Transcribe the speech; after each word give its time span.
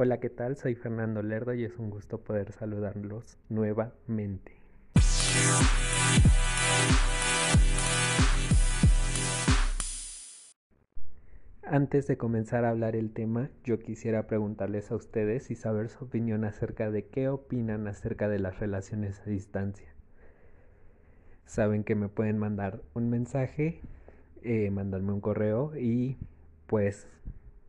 Hola, 0.00 0.20
¿qué 0.20 0.30
tal? 0.30 0.56
Soy 0.56 0.76
Fernando 0.76 1.22
Lerdo 1.22 1.54
y 1.54 1.64
es 1.64 1.76
un 1.76 1.90
gusto 1.90 2.22
poder 2.22 2.52
saludarlos 2.52 3.36
nuevamente. 3.48 4.52
Antes 11.64 12.06
de 12.06 12.16
comenzar 12.16 12.64
a 12.64 12.70
hablar 12.70 12.94
el 12.94 13.12
tema, 13.12 13.50
yo 13.64 13.80
quisiera 13.80 14.28
preguntarles 14.28 14.92
a 14.92 14.94
ustedes 14.94 15.50
y 15.50 15.56
saber 15.56 15.88
su 15.88 16.04
opinión 16.04 16.44
acerca 16.44 16.92
de 16.92 17.08
qué 17.08 17.28
opinan 17.28 17.88
acerca 17.88 18.28
de 18.28 18.38
las 18.38 18.60
relaciones 18.60 19.20
a 19.26 19.30
distancia. 19.30 19.92
Saben 21.44 21.82
que 21.82 21.96
me 21.96 22.08
pueden 22.08 22.38
mandar 22.38 22.82
un 22.94 23.10
mensaje, 23.10 23.80
eh, 24.42 24.70
mandarme 24.70 25.12
un 25.12 25.20
correo 25.20 25.76
y 25.76 26.18
pues 26.68 27.08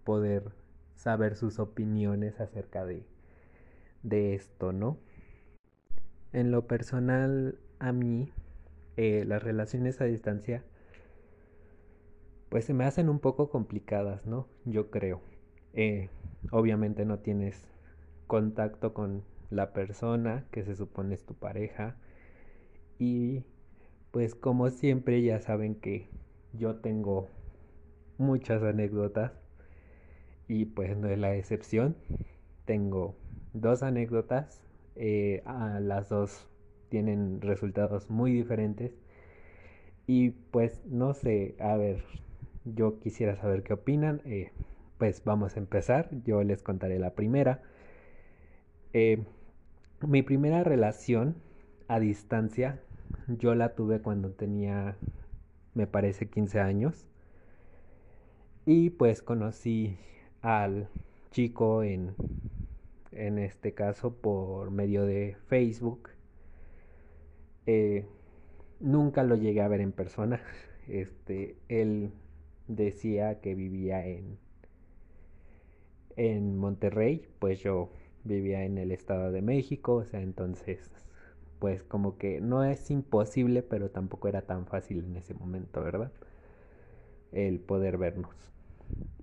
poder 0.04 0.59
saber 1.00 1.38
sus 1.38 1.59
opiniones 1.59 2.41
acerca 2.41 2.86
de, 2.86 3.05
de 4.04 4.36
esto, 4.36 4.74
¿no? 4.74 4.97
En 6.33 6.51
lo 6.51 6.68
personal, 6.68 7.57
a 7.79 7.93
mí, 7.93 8.32
eh, 8.97 9.24
las 9.25 9.41
relaciones 9.41 10.01
a 10.01 10.05
distancia 10.05 10.61
pues 12.50 12.65
se 12.65 12.74
me 12.74 12.83
hacen 12.83 13.10
un 13.10 13.19
poco 13.19 13.50
complicadas, 13.50 14.25
¿no? 14.25 14.47
Yo 14.65 14.89
creo. 14.89 15.21
Eh, 15.74 16.10
obviamente 16.51 17.05
no 17.05 17.19
tienes 17.19 17.63
contacto 18.27 18.93
con 18.93 19.24
la 19.52 19.71
persona 19.71 20.46
que 20.52 20.63
se 20.66 20.75
supone 20.75 21.16
es 21.16 21.25
tu 21.25 21.36
pareja 21.36 21.96
y 22.97 23.43
pues 24.11 24.36
como 24.36 24.69
siempre 24.69 25.21
ya 25.21 25.39
saben 25.39 25.75
que 25.75 26.10
yo 26.54 26.75
tengo 26.77 27.29
muchas 28.18 28.61
anécdotas 28.63 29.32
y 30.50 30.66
pues 30.66 30.98
no 30.98 31.08
es 31.08 31.18
la 31.18 31.36
excepción. 31.36 31.96
Tengo 32.66 33.16
dos 33.53 33.84
anécdotas, 33.84 34.62
eh, 34.98 35.41
a 35.45 35.80
las 35.80 36.09
dos 36.09 36.50
tienen 36.89 37.39
resultados 37.39 38.09
muy 38.09 38.33
diferentes 38.33 38.91
y 40.08 40.31
pues 40.31 40.81
no 40.86 41.14
sé, 41.14 41.56
a 41.59 41.78
ver, 41.78 42.03
yo 42.66 43.00
quisiera 43.00 43.36
saber 43.36 43.64
qué 43.64 43.73
opinan. 43.73 44.22
Eh, 44.25 44.52
pues 44.97 45.23
vamos 45.23 45.56
a 45.56 45.59
empezar. 45.59 46.09
Yo 46.25 46.44
les 46.44 46.63
contaré 46.63 46.97
la 47.00 47.11
primera. 47.11 47.61
Eh, 48.94 49.23
mi 50.02 50.23
primera 50.23 50.63
relación 50.63 51.36
a 51.88 52.00
distancia, 52.00 52.80
yo 53.28 53.53
la 53.53 53.75
tuve 53.75 54.02
cuando 54.02 54.31
tenía, 54.31 54.97
me 55.75 55.88
parece, 55.88 56.28
15 56.28 56.59
años. 56.59 57.06
Y 58.66 58.89
pues 58.91 59.22
conocí 59.22 59.97
al 60.41 60.89
chico 61.31 61.83
en, 61.83 62.15
en 63.11 63.39
este 63.39 63.73
caso 63.73 64.13
por 64.13 64.71
medio 64.71 65.05
de 65.05 65.37
Facebook. 65.47 66.09
Eh, 67.65 68.05
nunca 68.79 69.23
lo 69.23 69.35
llegué 69.35 69.61
a 69.61 69.67
ver 69.67 69.81
en 69.81 69.91
persona. 69.91 70.41
Este, 70.89 71.55
él 71.69 72.11
decía 72.67 73.41
que 73.41 73.53
vivía 73.53 74.07
en, 74.07 74.39
en 76.17 76.55
Monterrey, 76.57 77.27
pues 77.39 77.59
yo 77.61 77.89
vivía 78.23 78.63
en 78.63 78.77
el 78.77 78.91
Estado 78.91 79.31
de 79.31 79.41
México, 79.41 79.95
o 79.95 80.05
sea, 80.05 80.21
entonces, 80.21 80.91
pues 81.59 81.83
como 81.83 82.17
que 82.17 82.41
no 82.41 82.63
es 82.63 82.91
imposible, 82.91 83.63
pero 83.63 83.89
tampoco 83.91 84.27
era 84.27 84.41
tan 84.43 84.65
fácil 84.67 85.03
en 85.05 85.15
ese 85.17 85.33
momento, 85.33 85.83
¿verdad? 85.83 86.11
El 87.31 87.59
poder 87.59 87.97
vernos. 87.97 88.35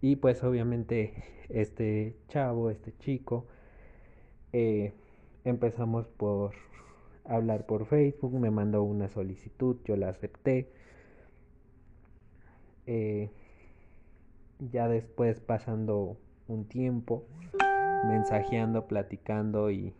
Y 0.01 0.17
pues 0.17 0.43
obviamente 0.45 1.15
este 1.49 2.17
chavo, 2.29 2.71
este 2.71 2.93
chico, 2.99 3.47
eh, 4.53 4.93
empezamos 5.45 6.07
por 6.07 6.53
hablar 7.25 7.67
por 7.67 7.87
Facebook, 7.87 8.33
me 8.39 8.51
mandó 8.51 8.83
una 8.83 9.09
solicitud, 9.09 9.77
yo 9.85 9.97
la 9.97 10.11
acepté. 10.11 10.69
Eh, 12.87 13.31
ya 14.71 14.89
después 14.89 15.41
pasando 15.41 16.17
un 16.49 16.65
tiempo, 16.67 17.25
mensajeando, 18.07 18.87
platicando 18.87 19.71
y 19.71 19.93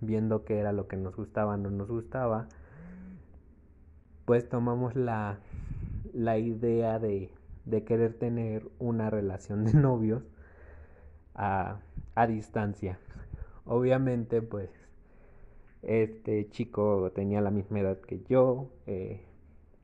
viendo 0.00 0.44
qué 0.44 0.58
era 0.58 0.72
lo 0.72 0.88
que 0.88 0.96
nos 0.96 1.16
gustaba, 1.16 1.56
no 1.56 1.70
nos 1.70 1.88
gustaba, 1.88 2.48
pues 4.24 4.48
tomamos 4.48 4.96
la, 4.96 5.38
la 6.12 6.38
idea 6.38 6.98
de, 6.98 7.30
de 7.64 7.84
querer 7.84 8.14
tener 8.14 8.68
una 8.78 9.10
relación 9.10 9.64
de 9.64 9.74
novios 9.74 10.22
a, 11.34 11.80
a 12.14 12.26
distancia. 12.26 12.98
Obviamente, 13.64 14.42
pues, 14.42 14.70
este 15.82 16.48
chico 16.50 17.12
tenía 17.14 17.40
la 17.40 17.50
misma 17.50 17.80
edad 17.80 18.00
que 18.00 18.22
yo, 18.28 18.70
eh, 18.86 19.24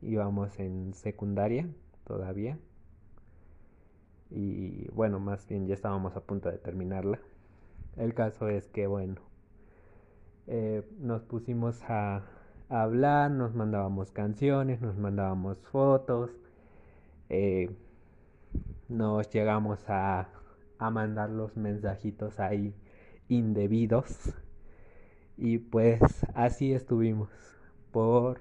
íbamos 0.02 0.58
en 0.58 0.94
secundaria, 0.94 1.68
todavía. 2.04 2.58
Y 4.30 4.88
bueno, 4.92 5.20
más 5.20 5.46
bien 5.46 5.66
ya 5.66 5.74
estábamos 5.74 6.16
a 6.16 6.20
punto 6.20 6.50
de 6.50 6.58
terminarla. 6.58 7.20
El 7.96 8.14
caso 8.14 8.48
es 8.48 8.68
que, 8.68 8.86
bueno, 8.86 9.20
eh, 10.46 10.82
nos 10.98 11.22
pusimos 11.22 11.82
a, 11.88 12.22
hablar, 12.68 13.30
nos 13.32 13.54
mandábamos 13.54 14.12
canciones, 14.12 14.80
nos 14.80 14.96
mandábamos 14.96 15.58
fotos, 15.58 16.30
eh, 17.30 17.70
nos 18.88 19.30
llegamos 19.30 19.88
a, 19.88 20.28
a 20.78 20.90
mandar 20.90 21.30
los 21.30 21.56
mensajitos 21.56 22.40
ahí 22.40 22.74
indebidos. 23.28 24.34
Y 25.36 25.58
pues 25.58 26.00
así 26.34 26.74
estuvimos 26.74 27.30
por 27.92 28.40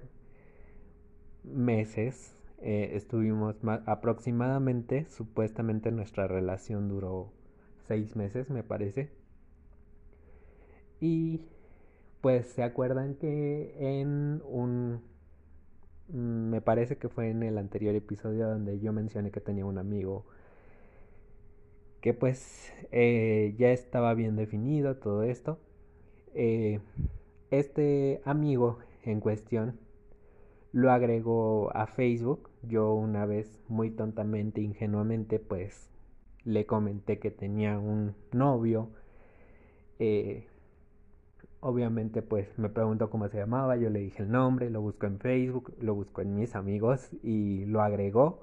meses 1.44 2.40
eh, 2.62 2.92
estuvimos 2.96 3.56
aproximadamente, 3.86 5.06
supuestamente 5.10 5.92
nuestra 5.92 6.28
relación 6.28 6.90
duró 6.90 7.32
seis 7.88 8.16
meses, 8.18 8.50
me 8.50 8.64
parece. 8.64 9.12
Y 11.00 11.42
pues 12.22 12.48
se 12.48 12.64
acuerdan 12.64 13.16
que 13.16 13.76
en 13.80 14.42
un... 14.46 15.02
Mm, 16.10 16.50
me 16.52 16.62
parece 16.62 16.98
que 16.98 17.10
fue 17.10 17.30
en 17.30 17.44
el 17.44 17.58
anterior 17.58 17.96
episodio 17.96 18.48
donde 18.50 18.80
yo 18.80 18.94
mencioné 18.94 19.32
que 19.32 19.42
tenía 19.42 19.66
un 19.66 19.78
amigo 19.78 20.26
que 22.02 22.14
pues 22.14 22.72
eh, 22.92 23.56
ya 23.58 23.72
estaba 23.72 24.14
bien 24.14 24.36
definido 24.36 24.96
todo 24.98 25.24
esto. 25.24 25.60
Eh, 26.34 26.80
este 27.52 28.22
amigo 28.26 28.80
en 29.04 29.20
cuestión 29.20 29.80
lo 30.72 30.92
agregó 30.92 31.76
a 31.76 31.88
Facebook. 31.88 32.50
Yo 32.64 32.94
una 32.94 33.26
vez 33.26 33.60
muy 33.68 33.92
tontamente, 33.92 34.62
ingenuamente, 34.62 35.40
pues 35.40 35.90
le 36.46 36.66
comenté 36.66 37.20
que 37.20 37.32
tenía 37.32 37.80
un 37.80 38.16
novio. 38.32 38.90
Eh, 40.00 40.48
obviamente 41.62 42.22
pues 42.22 42.48
me 42.58 42.70
preguntó 42.70 43.10
cómo 43.10 43.28
se 43.30 43.38
llamaba, 43.38 43.78
yo 43.78 43.90
le 43.90 44.00
dije 44.00 44.24
el 44.24 44.32
nombre, 44.32 44.70
lo 44.70 44.82
busco 44.82 45.06
en 45.06 45.20
Facebook, 45.20 45.74
lo 45.82 45.96
busco 45.96 46.22
en 46.22 46.36
mis 46.36 46.56
amigos 46.56 47.10
y 47.24 47.66
lo 47.66 47.82
agregó. 47.82 48.42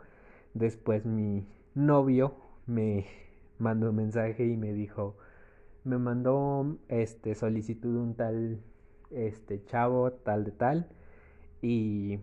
Después 0.54 1.04
mi 1.06 1.46
novio 1.74 2.34
me 2.66 3.06
mandó 3.58 3.90
un 3.90 3.96
mensaje 3.96 4.46
y 4.46 4.56
me 4.56 4.72
dijo, 4.72 5.16
me 5.84 5.98
mandó 5.98 6.76
este 6.88 7.34
solicitud 7.34 7.96
un 7.96 8.14
tal 8.14 8.60
este 9.10 9.64
chavo 9.66 10.12
tal 10.12 10.44
de 10.44 10.50
tal 10.52 10.88
y 11.62 12.18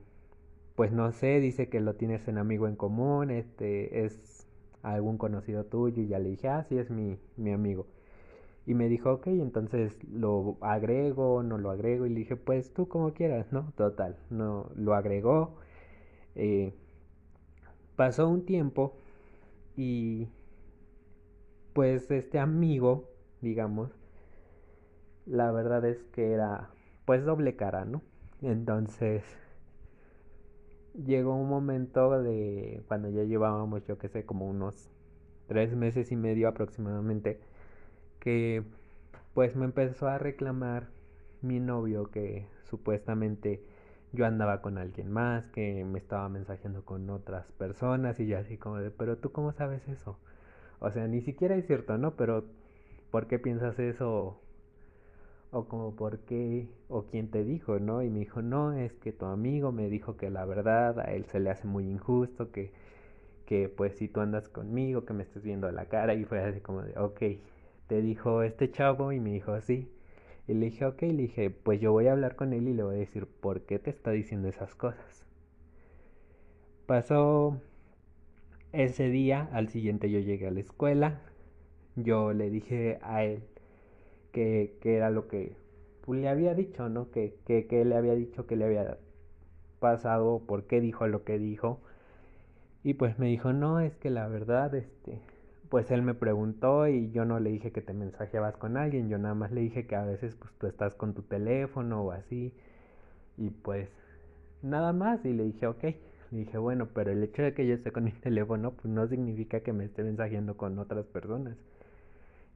pues 0.75 0.91
no 0.91 1.11
sé, 1.11 1.39
dice 1.39 1.69
que 1.69 1.79
lo 1.81 1.95
tienes 1.95 2.27
en 2.27 2.37
amigo 2.37 2.67
en 2.67 2.75
común, 2.75 3.29
este 3.31 4.05
es 4.05 4.47
algún 4.81 5.17
conocido 5.17 5.65
tuyo 5.65 6.01
y 6.01 6.07
ya 6.07 6.19
le 6.19 6.29
dije, 6.29 6.49
ah, 6.49 6.65
sí, 6.67 6.77
es 6.77 6.89
mi, 6.89 7.19
mi 7.37 7.51
amigo. 7.51 7.87
Y 8.65 8.75
me 8.75 8.87
dijo, 8.89 9.11
ok, 9.13 9.27
entonces 9.27 9.93
lo 10.11 10.57
agrego, 10.61 11.43
no 11.43 11.57
lo 11.57 11.69
agrego. 11.71 12.05
Y 12.05 12.09
le 12.09 12.19
dije, 12.21 12.35
pues 12.37 12.73
tú 12.73 12.87
como 12.87 13.13
quieras, 13.13 13.51
¿no? 13.51 13.73
Total, 13.75 14.17
no 14.29 14.69
lo 14.75 14.93
agregó. 14.95 15.55
Eh, 16.35 16.73
pasó 17.95 18.27
un 18.27 18.45
tiempo 18.45 18.93
y 19.77 20.27
pues 21.73 22.09
este 22.11 22.39
amigo, 22.39 23.09
digamos, 23.41 23.91
la 25.25 25.51
verdad 25.51 25.85
es 25.85 26.03
que 26.13 26.31
era 26.31 26.69
pues 27.05 27.25
doble 27.25 27.55
cara, 27.55 27.85
¿no? 27.85 28.01
Entonces, 28.41 29.23
llegó 30.93 31.35
un 31.35 31.49
momento 31.49 32.21
de 32.21 32.83
cuando 32.87 33.09
ya 33.09 33.23
llevábamos, 33.23 33.85
yo 33.87 33.97
que 33.97 34.09
sé, 34.09 34.25
como 34.25 34.47
unos 34.47 34.89
tres 35.47 35.75
meses 35.75 36.11
y 36.11 36.15
medio 36.15 36.47
aproximadamente, 36.47 37.39
que 38.23 38.63
pues 39.33 39.55
me 39.57 39.65
empezó 39.65 40.07
a 40.07 40.17
reclamar 40.17 40.87
mi 41.41 41.59
novio 41.59 42.09
que 42.09 42.47
supuestamente 42.69 43.61
yo 44.13 44.25
andaba 44.25 44.61
con 44.61 44.77
alguien 44.77 45.11
más, 45.11 45.47
que 45.47 45.83
me 45.83 45.99
estaba 45.99 46.29
mensajeando 46.29 46.85
con 46.85 47.09
otras 47.09 47.51
personas 47.53 48.19
y 48.21 48.27
ya 48.27 48.39
así 48.39 48.57
como 48.57 48.77
de, 48.77 48.91
pero 48.91 49.17
tú 49.17 49.31
cómo 49.33 49.51
sabes 49.51 49.87
eso? 49.89 50.17
O 50.79 50.91
sea, 50.91 51.07
ni 51.07 51.21
siquiera 51.21 51.55
es 51.55 51.67
cierto, 51.67 51.97
¿no? 51.97 52.15
Pero 52.15 52.45
¿por 53.11 53.27
qué 53.27 53.39
piensas 53.39 53.79
eso? 53.79 54.39
O 55.51 55.65
como, 55.67 55.95
¿por 55.95 56.19
qué? 56.19 56.67
O 56.89 57.03
quién 57.03 57.29
te 57.29 57.43
dijo, 57.43 57.79
¿no? 57.79 58.01
Y 58.03 58.09
me 58.09 58.19
dijo, 58.19 58.41
no, 58.41 58.73
es 58.73 58.93
que 58.93 59.11
tu 59.13 59.25
amigo 59.25 59.71
me 59.71 59.89
dijo 59.89 60.17
que 60.17 60.29
la 60.29 60.45
verdad 60.45 60.99
a 60.99 61.13
él 61.13 61.25
se 61.25 61.39
le 61.39 61.49
hace 61.51 61.67
muy 61.67 61.87
injusto, 61.89 62.51
que, 62.51 62.71
que 63.45 63.69
pues 63.69 63.95
si 63.95 64.07
tú 64.09 64.21
andas 64.21 64.49
conmigo, 64.49 65.05
que 65.05 65.13
me 65.13 65.23
estés 65.23 65.43
viendo 65.43 65.71
la 65.71 65.85
cara. 65.87 66.15
Y 66.15 66.25
fue 66.25 66.39
así 66.41 66.61
como 66.61 66.83
de, 66.83 66.97
ok, 66.99 67.21
te 67.87 68.01
dijo 68.01 68.43
este 68.43 68.71
chavo 68.71 69.11
y 69.11 69.19
me 69.19 69.31
dijo, 69.31 69.59
sí. 69.61 69.89
Y 70.47 70.53
le 70.55 70.65
dije, 70.67 70.85
ok, 70.85 71.01
le 71.03 71.13
dije, 71.13 71.49
pues 71.49 71.79
yo 71.81 71.91
voy 71.91 72.07
a 72.07 72.13
hablar 72.13 72.35
con 72.35 72.53
él 72.53 72.67
y 72.67 72.73
le 72.73 72.83
voy 72.83 72.95
a 72.95 72.99
decir 72.99 73.27
por 73.27 73.61
qué 73.61 73.79
te 73.79 73.89
está 73.91 74.11
diciendo 74.11 74.47
esas 74.49 74.75
cosas. 74.75 75.25
Pasó 76.85 77.59
ese 78.73 79.09
día, 79.09 79.49
al 79.53 79.69
siguiente 79.69 80.09
yo 80.11 80.19
llegué 80.19 80.47
a 80.47 80.51
la 80.51 80.59
escuela, 80.59 81.21
yo 81.95 82.33
le 82.33 82.49
dije 82.49 82.99
a 83.03 83.23
él 83.23 83.43
que, 84.31 84.77
que 84.81 84.95
era 84.97 85.09
lo 85.11 85.27
que 85.27 85.55
pues, 86.05 86.19
le 86.21 86.29
había 86.29 86.53
dicho, 86.55 86.89
¿no? 86.89 87.11
Que, 87.11 87.35
que, 87.45 87.67
que 87.67 87.85
le 87.85 87.95
había 87.95 88.15
dicho 88.15 88.47
que 88.47 88.55
le 88.55 88.65
había 88.65 88.97
pasado, 89.79 90.41
por 90.47 90.65
qué 90.65 90.81
dijo 90.81 91.07
lo 91.07 91.23
que 91.23 91.37
dijo. 91.39 91.81
Y 92.83 92.95
pues 92.95 93.17
me 93.19 93.27
dijo, 93.27 93.53
no, 93.53 93.79
es 93.79 93.95
que 93.97 94.09
la 94.09 94.27
verdad, 94.27 94.75
este, 94.75 95.19
pues 95.73 95.89
él 95.89 96.03
me 96.03 96.13
preguntó 96.13 96.87
y 96.87 97.09
yo 97.09 97.25
no 97.25 97.39
le 97.39 97.49
dije 97.49 97.71
que 97.71 97.81
te 97.81 97.95
mensajeabas 97.95 98.57
con 98.57 98.77
alguien, 98.77 99.09
yo 99.09 99.17
nada 99.17 99.33
más 99.33 99.51
le 99.51 99.61
dije 99.61 99.87
que 99.87 99.95
a 99.95 100.05
veces 100.05 100.35
pues 100.35 100.53
tú 100.59 100.67
estás 100.67 100.93
con 100.93 101.15
tu 101.15 101.23
teléfono 101.23 102.03
o 102.03 102.11
así 102.11 102.53
y 103.37 103.49
pues 103.49 103.89
nada 104.61 104.93
más 104.93 105.25
y 105.25 105.33
le 105.33 105.45
dije 105.45 105.65
ok, 105.65 105.83
le 106.29 106.37
dije 106.37 106.59
bueno, 106.59 106.89
pero 106.93 107.09
el 107.11 107.23
hecho 107.23 107.41
de 107.41 107.55
que 107.55 107.65
yo 107.65 107.73
esté 107.73 107.91
con 107.91 108.03
mi 108.03 108.11
teléfono 108.21 108.73
pues 108.73 108.85
no 108.85 109.07
significa 109.07 109.61
que 109.61 109.73
me 109.73 109.85
esté 109.85 110.03
mensajeando 110.03 110.57
con 110.57 110.77
otras 110.77 111.07
personas. 111.07 111.57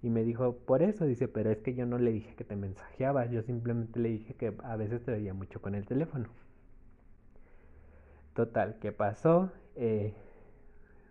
Y 0.03 0.11
me 0.11 0.23
dijo, 0.23 0.55
por 0.55 0.83
eso, 0.83 1.05
dice, 1.05 1.27
pero 1.27 1.49
es 1.49 1.57
que 1.63 1.73
yo 1.73 1.87
no 1.87 1.97
le 1.97 2.11
dije 2.11 2.35
que 2.35 2.43
te 2.43 2.55
mensajeabas, 2.55 3.31
yo 3.31 3.41
simplemente 3.41 3.99
le 3.99 4.09
dije 4.09 4.35
que 4.35 4.53
a 4.63 4.75
veces 4.75 5.03
te 5.03 5.11
veía 5.11 5.33
mucho 5.33 5.59
con 5.59 5.73
el 5.73 5.87
teléfono. 5.87 6.29
Total, 8.35 8.77
¿qué 8.79 8.91
pasó? 8.91 9.51
Eh, 9.75 10.13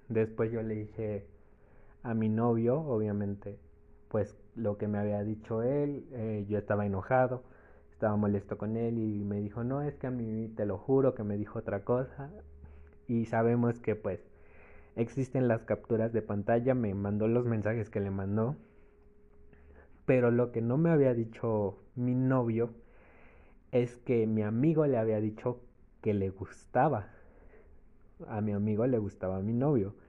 después 0.09 0.53
yo 0.53 0.63
le 0.63 0.77
dije, 0.77 1.27
a 2.07 2.15
mi 2.15 2.29
novio, 2.29 2.81
obviamente, 2.81 3.59
pues 4.09 4.39
lo 4.55 4.79
que 4.79 4.87
me 4.87 4.99
había 4.99 5.25
dicho 5.25 5.63
él, 5.63 6.07
eh, 6.13 6.47
yo 6.49 6.57
estaba 6.57 6.87
enojado, 6.87 7.43
estaba 7.91 8.15
molesto 8.15 8.59
con 8.59 8.77
él 8.77 8.97
y 8.99 9.25
me 9.25 9.41
dijo, 9.41 9.65
no, 9.65 9.83
es 9.83 9.97
que 9.97 10.07
a 10.07 10.13
mí 10.13 10.47
te 10.57 10.67
lo 10.67 10.79
juro 10.79 11.17
que 11.17 11.25
me 11.25 11.37
dijo 11.37 11.59
otra 11.59 11.83
cosa 11.83 12.31
y 13.09 13.25
sabemos 13.25 13.81
que 13.81 13.97
pues 13.97 14.21
existen 14.95 15.49
las 15.49 15.65
capturas 15.65 16.13
de 16.13 16.23
pantalla, 16.23 16.77
me 16.77 16.95
mandó 16.95 17.27
los 17.27 17.45
mensajes 17.45 17.91
que 17.91 17.99
le 17.99 18.13
mandó, 18.13 18.55
pero 20.05 20.31
lo 20.31 20.53
que 20.53 20.63
no 20.63 20.79
me 20.79 20.91
había 20.91 21.13
dicho 21.13 21.77
mi 21.97 22.15
novio 22.15 22.71
es 23.73 23.97
que 23.97 24.29
mi 24.29 24.43
amigo 24.43 24.87
le 24.87 24.97
había 24.97 25.21
dicho 25.21 25.59
que 26.03 26.15
le 26.15 26.31
gustaba, 26.31 27.09
a 28.29 28.41
mi 28.41 28.53
amigo 28.53 28.87
le 28.87 28.99
gustaba 28.99 29.39
a 29.39 29.43
mi 29.43 29.53
novio. 29.53 30.06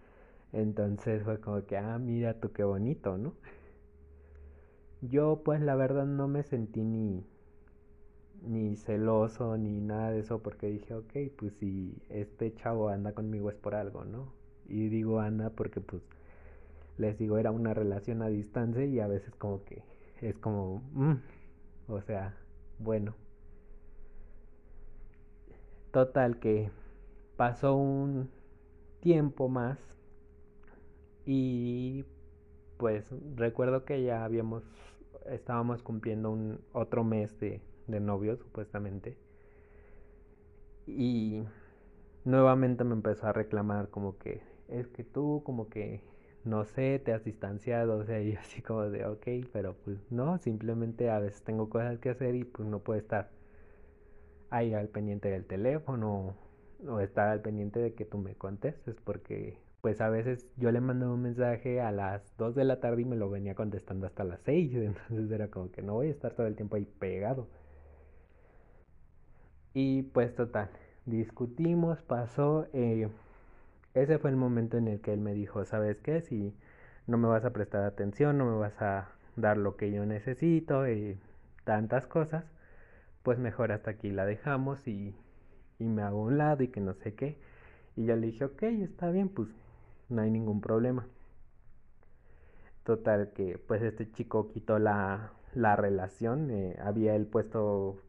Entonces 0.53 1.23
fue 1.23 1.39
como 1.39 1.65
que, 1.65 1.77
ah, 1.77 1.97
mira 1.99 2.39
tú 2.39 2.51
qué 2.51 2.63
bonito, 2.63 3.17
¿no? 3.17 3.33
Yo 5.01 5.41
pues 5.43 5.61
la 5.61 5.75
verdad 5.75 6.05
no 6.05 6.27
me 6.27 6.43
sentí 6.43 6.83
ni, 6.83 7.23
ni 8.41 8.75
celoso 8.75 9.57
ni 9.57 9.79
nada 9.79 10.11
de 10.11 10.19
eso 10.19 10.39
porque 10.39 10.67
dije, 10.67 10.93
ok, 10.93 11.13
pues 11.37 11.53
si 11.59 12.01
este 12.09 12.53
chavo 12.55 12.89
anda 12.89 13.13
conmigo 13.13 13.49
es 13.49 13.55
por 13.55 13.75
algo, 13.75 14.05
¿no? 14.05 14.33
Y 14.67 14.89
digo 14.89 15.19
anda 15.19 15.49
porque 15.51 15.81
pues 15.81 16.01
les 16.97 17.17
digo 17.17 17.37
era 17.37 17.51
una 17.51 17.73
relación 17.73 18.21
a 18.21 18.27
distancia 18.27 18.85
y 18.85 18.99
a 18.99 19.07
veces 19.07 19.33
como 19.35 19.63
que 19.63 19.83
es 20.21 20.37
como, 20.37 20.81
mm", 20.93 21.15
o 21.89 22.01
sea, 22.01 22.35
bueno. 22.79 23.15
Total 25.91 26.39
que 26.39 26.69
pasó 27.37 27.75
un 27.75 28.29
tiempo 28.99 29.47
más 29.47 29.77
y 31.27 32.05
pues 32.77 33.05
recuerdo 33.35 33.85
que 33.85 34.01
ya 34.03 34.23
habíamos, 34.23 34.63
estábamos 35.29 35.83
cumpliendo 35.83 36.31
un 36.31 36.61
otro 36.73 37.03
mes 37.03 37.37
de, 37.39 37.61
de 37.87 37.99
novios 37.99 38.39
supuestamente. 38.39 39.17
Y 40.87 41.43
nuevamente 42.25 42.83
me 42.85 42.93
empezó 42.93 43.27
a 43.27 43.33
reclamar 43.33 43.89
como 43.89 44.17
que 44.17 44.41
es 44.69 44.87
que 44.87 45.03
tú 45.03 45.41
como 45.45 45.69
que 45.69 46.01
no 46.45 46.63
sé, 46.65 46.99
te 46.99 47.13
has 47.13 47.25
distanciado, 47.25 47.97
o 47.97 48.05
sea, 48.05 48.21
y 48.23 48.33
así 48.35 48.61
como 48.61 48.83
de, 48.89 49.05
ok, 49.05 49.27
pero 49.51 49.75
pues 49.83 49.99
no, 50.09 50.37
simplemente 50.39 51.09
a 51.09 51.19
veces 51.19 51.43
tengo 51.43 51.69
cosas 51.69 51.99
que 51.99 52.09
hacer 52.09 52.35
y 52.35 52.45
pues 52.45 52.67
no 52.69 52.79
puedo 52.79 52.99
estar 52.99 53.29
ahí 54.49 54.73
al 54.73 54.89
pendiente 54.89 55.29
del 55.29 55.45
teléfono 55.45 56.35
o 56.87 56.99
estar 56.99 57.27
al 57.29 57.41
pendiente 57.41 57.79
de 57.79 57.93
que 57.93 58.05
tú 58.05 58.17
me 58.17 58.35
contestes 58.35 58.95
porque 59.03 59.57
pues 59.87 60.01
a 60.01 60.09
veces 60.09 60.45
yo 60.57 60.69
le 60.73 60.81
mandaba 60.81 61.13
un 61.13 61.21
mensaje 61.21 61.79
a 61.79 61.93
las 61.93 62.21
2 62.37 62.55
de 62.55 62.65
la 62.65 62.81
tarde 62.81 63.03
y 63.03 63.05
me 63.05 63.15
lo 63.15 63.29
venía 63.29 63.55
contestando 63.55 64.05
hasta 64.05 64.25
las 64.25 64.41
6, 64.41 64.73
entonces 64.75 65.31
era 65.31 65.47
como 65.47 65.71
que 65.71 65.81
no 65.81 65.93
voy 65.93 66.07
a 66.07 66.11
estar 66.11 66.33
todo 66.33 66.45
el 66.45 66.57
tiempo 66.57 66.75
ahí 66.75 66.83
pegado. 66.83 67.47
Y 69.73 70.01
pues 70.03 70.35
total, 70.35 70.69
discutimos, 71.05 72.01
pasó, 72.01 72.67
eh, 72.73 73.07
ese 73.93 74.17
fue 74.19 74.29
el 74.29 74.35
momento 74.35 74.75
en 74.77 74.89
el 74.89 74.99
que 74.99 75.13
él 75.13 75.21
me 75.21 75.33
dijo, 75.33 75.63
¿sabes 75.63 75.95
qué? 75.99 76.19
Si 76.19 76.53
no 77.05 77.17
me 77.17 77.29
vas 77.29 77.45
a 77.45 77.53
prestar 77.53 77.85
atención, 77.85 78.37
no 78.37 78.43
me 78.43 78.57
vas 78.57 78.81
a 78.81 79.07
dar 79.37 79.55
lo 79.55 79.77
que 79.77 79.89
yo 79.93 80.05
necesito 80.05 80.85
y 80.89 81.17
tantas 81.63 82.07
cosas, 82.07 82.43
pues 83.23 83.39
mejor 83.39 83.71
hasta 83.71 83.91
aquí 83.91 84.11
la 84.11 84.25
dejamos 84.25 84.85
y, 84.85 85.15
y 85.79 85.85
me 85.85 86.01
hago 86.01 86.23
un 86.23 86.37
lado 86.37 86.61
y 86.63 86.67
que 86.67 86.81
no 86.81 86.93
sé 86.93 87.13
qué. 87.13 87.37
Y 87.95 88.07
ya 88.07 88.17
le 88.17 88.27
dije, 88.27 88.43
ok, 88.43 88.63
está 88.63 89.11
bien, 89.11 89.29
pues 89.29 89.47
no 90.09 90.21
hay 90.21 90.31
ningún 90.31 90.61
problema. 90.61 91.07
Total 92.83 93.33
que 93.33 93.57
pues 93.57 93.81
este 93.81 94.11
chico 94.11 94.49
quitó 94.49 94.79
la, 94.79 95.33
la 95.53 95.75
relación, 95.75 96.51
eh, 96.51 96.77
había 96.81 97.15
él 97.15 97.25
puesto 97.25 98.01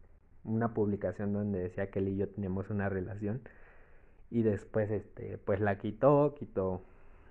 una 0.45 0.75
publicación 0.75 1.33
donde 1.33 1.61
decía 1.61 1.91
que 1.91 1.99
él 1.99 2.09
y 2.09 2.17
yo 2.17 2.29
teníamos 2.29 2.71
una 2.71 2.89
relación 2.89 3.43
y 4.31 4.43
después 4.43 4.91
este 4.91 5.39
pues 5.39 5.61
la 5.61 5.79
quitó, 5.79 6.35
quitó, 6.39 6.83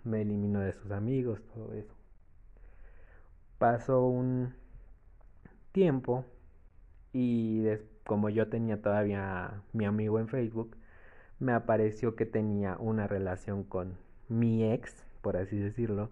me 0.04 0.22
eliminó 0.22 0.60
de 0.62 0.74
sus 0.74 0.92
amigos, 0.92 1.42
todo 1.54 1.74
eso. 1.74 1.94
Pasó 3.58 4.06
un 4.06 4.54
tiempo 5.72 6.26
y 7.14 7.66
como 8.06 8.30
yo 8.30 8.50
tenía 8.50 8.82
todavía 8.82 9.62
mi 9.74 9.86
amigo 9.86 10.20
en 10.20 10.28
Facebook, 10.28 10.76
me 11.40 11.54
apareció 11.54 12.16
que 12.16 12.26
tenía 12.26 12.78
una 12.80 13.08
relación 13.08 13.64
con 13.64 13.96
mi 14.30 14.72
ex, 14.72 15.06
por 15.22 15.38
así 15.38 15.58
decirlo. 15.58 16.10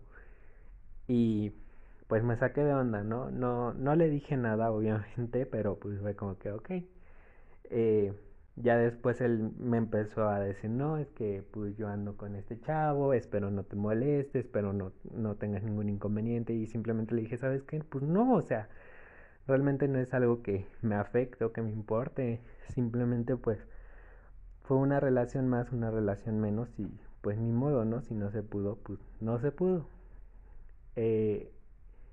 Y 1.08 1.54
pues 2.08 2.24
me 2.24 2.38
saqué 2.38 2.64
de 2.64 2.74
onda, 2.74 3.04
¿no? 3.04 3.32
No, 3.32 3.74
no 3.74 3.96
le 3.96 4.10
dije 4.10 4.38
nada, 4.38 4.72
obviamente, 4.72 5.46
pero 5.52 5.78
pues 5.80 6.00
fue 6.00 6.16
como 6.16 6.38
que, 6.38 6.52
ok. 6.52 6.72
Eh, 7.66 8.14
ya 8.58 8.78
después 8.78 9.20
él 9.22 9.52
me 9.60 9.78
empezó 9.78 10.30
a 10.30 10.40
decir, 10.40 10.70
no, 10.70 10.98
es 10.98 11.08
que 11.10 11.44
pues 11.52 11.76
yo 11.78 11.88
ando 11.90 12.16
con 12.18 12.36
este 12.36 12.60
chavo, 12.62 13.14
espero 13.14 13.52
no 13.52 13.64
te 13.64 13.76
molestes, 13.76 14.46
espero 14.46 14.72
no, 14.74 14.94
no 15.12 15.36
tengas 15.36 15.64
ningún 15.64 15.90
inconveniente. 15.90 16.54
Y 16.54 16.68
simplemente 16.68 17.16
le 17.16 17.22
dije, 17.22 17.38
¿sabes 17.38 17.64
qué? 17.64 17.84
Pues 17.84 18.04
no, 18.04 18.34
o 18.34 18.42
sea, 18.42 18.70
realmente 19.48 19.88
no 19.88 20.00
es 20.00 20.14
algo 20.14 20.42
que 20.42 20.68
me 20.82 20.96
afecte 20.96 21.46
o 21.46 21.52
que 21.54 21.62
me 21.62 21.72
importe. 21.72 22.42
Simplemente 22.74 23.36
pues 23.38 23.60
fue 24.64 24.78
una 24.78 25.00
relación 25.00 25.48
más, 25.48 25.72
una 25.72 25.92
relación 25.92 26.40
menos 26.40 26.70
y 26.80 26.88
pues 27.26 27.40
ni 27.40 27.52
modo, 27.52 27.86
¿no? 27.86 28.04
Si 28.04 28.14
no 28.14 28.30
se 28.30 28.44
pudo, 28.44 28.76
pues 28.84 29.00
no 29.20 29.40
se 29.40 29.52
pudo. 29.52 29.88
Eh, 30.96 31.52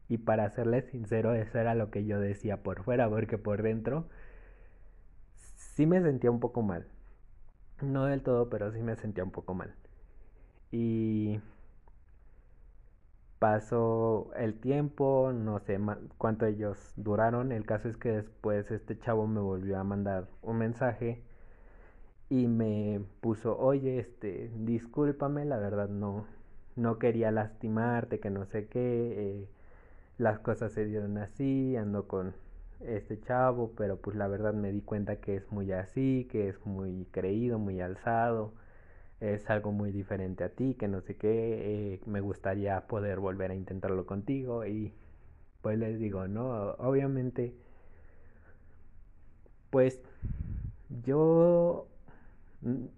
y 0.09 0.17
para 0.17 0.49
serles 0.49 0.87
sincero, 0.87 1.35
eso 1.35 1.59
era 1.59 1.75
lo 1.75 1.91
que 1.91 2.07
yo 2.07 2.19
decía 2.19 2.63
por 2.63 2.83
fuera, 2.83 3.11
porque 3.11 3.37
por 3.37 3.61
dentro 3.61 4.07
sí 5.35 5.85
me 5.85 6.01
sentía 6.01 6.31
un 6.31 6.41
poco 6.41 6.63
mal. 6.63 6.87
No 7.83 8.07
del 8.07 8.23
todo, 8.23 8.49
pero 8.49 8.73
sí 8.73 8.81
me 8.81 8.97
sentía 8.97 9.23
un 9.23 9.33
poco 9.33 9.53
mal. 9.53 9.75
Y 10.71 11.41
pasó 13.39 14.31
el 14.35 14.59
tiempo, 14.61 15.31
no 15.35 15.59
sé 15.59 15.79
cuánto 16.17 16.47
ellos 16.47 16.95
duraron. 16.97 17.53
El 17.53 17.67
caso 17.67 17.91
es 17.91 17.99
que 17.99 18.13
después 18.13 18.71
este 18.71 18.99
chavo 18.99 19.27
me 19.27 19.41
volvió 19.41 19.79
a 19.79 19.85
mandar 19.85 20.29
un 20.41 20.57
mensaje 20.57 21.23
y 22.33 22.47
me 22.47 22.99
puso, 23.21 23.59
oye, 23.59 23.99
este, 23.99 24.51
discúlpame, 24.57 25.45
la 25.45 25.59
verdad 25.59 25.91
no, 25.91 26.25
no 26.77 26.99
quería 26.99 27.31
lastimarte, 27.31 28.21
que 28.21 28.31
no 28.31 28.47
sé 28.47 28.69
qué, 28.69 28.81
eh, 29.43 29.49
las 30.17 30.39
cosas 30.39 30.73
se 30.73 30.87
dieron 30.87 31.19
así, 31.19 31.77
ando 31.77 32.09
con 32.09 32.35
este 32.81 33.21
chavo, 33.21 33.73
pero 33.77 33.99
pues 33.99 34.17
la 34.17 34.29
verdad 34.29 34.55
me 34.55 34.73
di 34.73 34.81
cuenta 34.81 35.17
que 35.17 35.37
es 35.37 35.53
muy 35.53 35.73
así, 35.73 36.27
que 36.31 36.49
es 36.49 36.65
muy 36.65 37.07
creído, 37.11 37.59
muy 37.59 37.83
alzado, 37.83 38.55
es 39.21 39.51
algo 39.51 39.73
muy 39.73 39.93
diferente 39.93 40.45
a 40.45 40.49
ti, 40.51 40.75
que 40.75 40.89
no 40.89 41.03
sé 41.03 41.17
qué, 41.17 41.95
eh, 41.95 42.01
me 42.07 42.23
gustaría 42.23 42.87
poder 42.87 43.21
volver 43.21 43.51
a 43.51 43.55
intentarlo 43.57 44.07
contigo 44.07 44.65
y 44.67 44.95
pues 45.63 45.79
les 45.79 45.99
digo, 45.99 46.29
¿no? 46.29 46.73
Obviamente, 46.79 47.55
pues 49.71 50.01
yo 51.05 51.87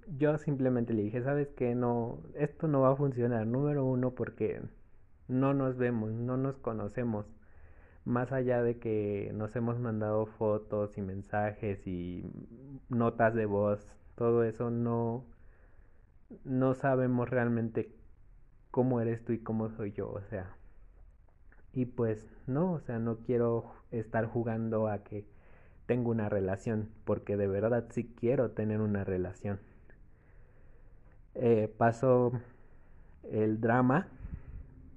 yo 0.09 0.37
simplemente 0.39 0.93
le 0.93 1.03
dije, 1.03 1.23
¿sabes 1.23 1.49
qué? 1.57 1.75
No, 1.75 2.21
esto 2.35 2.69
no 2.69 2.83
va 2.83 2.93
a 2.93 2.97
funcionar. 2.97 3.47
Número 3.47 3.85
uno, 3.85 4.15
porque 4.15 4.63
no 5.29 5.55
nos 5.55 5.77
vemos, 5.77 6.13
no 6.13 6.37
nos 6.37 6.57
conocemos. 6.59 7.27
Más 8.05 8.33
allá 8.33 8.63
de 8.63 8.79
que 8.79 9.33
nos 9.35 9.57
hemos 9.57 9.79
mandado 9.79 10.27
fotos 10.27 10.99
y 10.99 11.03
mensajes 11.03 11.87
y 11.87 12.25
notas 12.91 13.35
de 13.35 13.47
voz, 13.47 13.89
todo 14.15 14.45
eso 14.45 14.71
no, 14.71 15.25
no 16.45 16.75
sabemos 16.75 17.31
realmente 17.31 17.95
cómo 18.71 19.01
eres 19.01 19.25
tú 19.25 19.33
y 19.33 19.39
cómo 19.39 19.71
soy 19.71 19.93
yo, 19.93 20.11
o 20.11 20.21
sea. 20.23 20.57
Y 21.73 21.87
pues 21.87 22.27
no, 22.47 22.73
o 22.75 22.81
sea, 22.81 22.99
no 22.99 23.19
quiero 23.19 23.73
estar 23.91 24.27
jugando 24.27 24.89
a 24.89 25.03
que 25.05 25.27
tengo 25.87 26.11
una 26.11 26.29
relación, 26.29 26.89
porque 27.05 27.37
de 27.37 27.47
verdad 27.47 27.87
sí 27.91 28.13
quiero 28.19 28.51
tener 28.51 28.81
una 28.81 29.05
relación. 29.05 29.61
Eh, 31.35 31.73
pasó 31.77 32.33
el 33.31 33.61
drama 33.61 34.09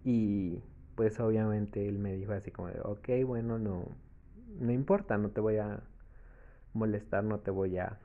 y 0.04 0.62
pues 0.96 1.20
obviamente 1.20 1.88
él 1.88 2.00
me 2.00 2.14
dijo 2.16 2.34
así 2.34 2.52
como 2.52 2.70
de, 2.70 2.80
ok, 2.82 3.10
bueno, 3.26 3.60
no, 3.60 3.86
no 4.60 4.72
importa, 4.72 5.18
no 5.18 5.30
te 5.30 5.42
voy 5.42 5.58
a 5.58 5.82
molestar, 6.74 7.24
no 7.24 7.40
te 7.40 7.52
voy 7.52 7.78
a 7.78 8.00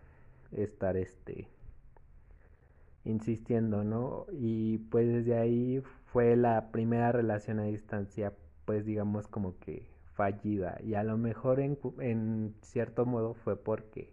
estar 0.53 0.97
este 0.97 1.49
insistiendo, 3.05 3.85
¿no? 3.85 4.27
Y 4.33 4.79
pues 4.79 5.09
desde 5.09 5.39
ahí 5.39 5.83
fue 6.07 6.37
la 6.37 6.71
primera 6.71 7.13
relación 7.13 7.59
a 7.59 7.65
distancia, 7.65 8.33
pues 8.65 8.85
digamos 8.85 9.27
como 9.29 9.59
que 9.59 9.92
fallida. 10.15 10.79
Y 10.83 10.95
a 10.95 11.05
lo 11.05 11.17
mejor 11.19 11.61
en, 11.61 11.79
en 12.01 12.55
cierto 12.63 13.07
modo 13.07 13.35
fue 13.35 13.57
porque 13.57 14.13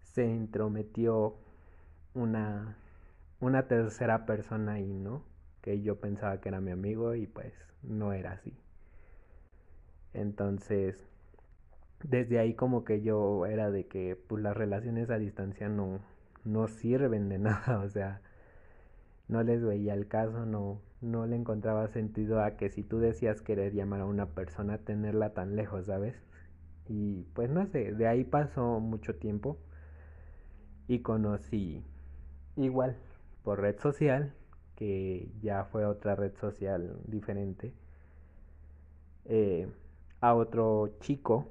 se 0.00 0.26
intrometió 0.26 1.36
una, 2.14 2.76
una 3.40 3.68
tercera 3.68 4.26
persona 4.26 4.74
ahí, 4.74 4.92
¿no? 4.92 5.24
Que 5.62 5.80
yo 5.82 6.00
pensaba 6.00 6.40
que 6.40 6.48
era 6.48 6.60
mi 6.60 6.70
amigo 6.70 7.14
y 7.14 7.26
pues 7.26 7.54
no 7.82 8.12
era 8.12 8.32
así. 8.32 8.56
Entonces, 10.12 11.06
desde 12.02 12.38
ahí 12.38 12.54
como 12.54 12.84
que 12.84 13.02
yo 13.02 13.46
era 13.46 13.70
de 13.70 13.86
que 13.86 14.16
pues 14.16 14.42
las 14.42 14.56
relaciones 14.56 15.10
a 15.10 15.18
distancia 15.18 15.68
no, 15.68 16.00
no 16.44 16.68
sirven 16.68 17.28
de 17.28 17.38
nada, 17.40 17.80
o 17.80 17.88
sea, 17.88 18.20
no 19.28 19.42
les 19.42 19.62
veía 19.62 19.94
el 19.94 20.08
caso, 20.08 20.46
no, 20.46 20.80
no 21.00 21.26
le 21.26 21.36
encontraba 21.36 21.88
sentido 21.88 22.42
a 22.42 22.56
que 22.56 22.70
si 22.70 22.82
tú 22.82 22.98
decías 22.98 23.42
querer 23.42 23.72
llamar 23.74 24.00
a 24.00 24.06
una 24.06 24.26
persona, 24.26 24.78
tenerla 24.78 25.30
tan 25.34 25.56
lejos, 25.56 25.86
¿sabes? 25.86 26.14
Y 26.88 27.24
pues 27.34 27.50
no 27.50 27.66
sé, 27.66 27.92
de 27.92 28.06
ahí 28.06 28.24
pasó 28.24 28.80
mucho 28.80 29.14
tiempo 29.16 29.58
y 30.88 31.00
conocí 31.00 31.82
igual 32.56 32.96
por 33.44 33.60
red 33.60 33.78
social, 33.78 34.34
que 34.76 35.30
ya 35.42 35.64
fue 35.64 35.84
otra 35.86 36.16
red 36.16 36.34
social 36.38 36.98
diferente, 37.06 37.72
eh, 39.26 39.68
a 40.20 40.34
otro 40.34 40.90
chico 41.00 41.48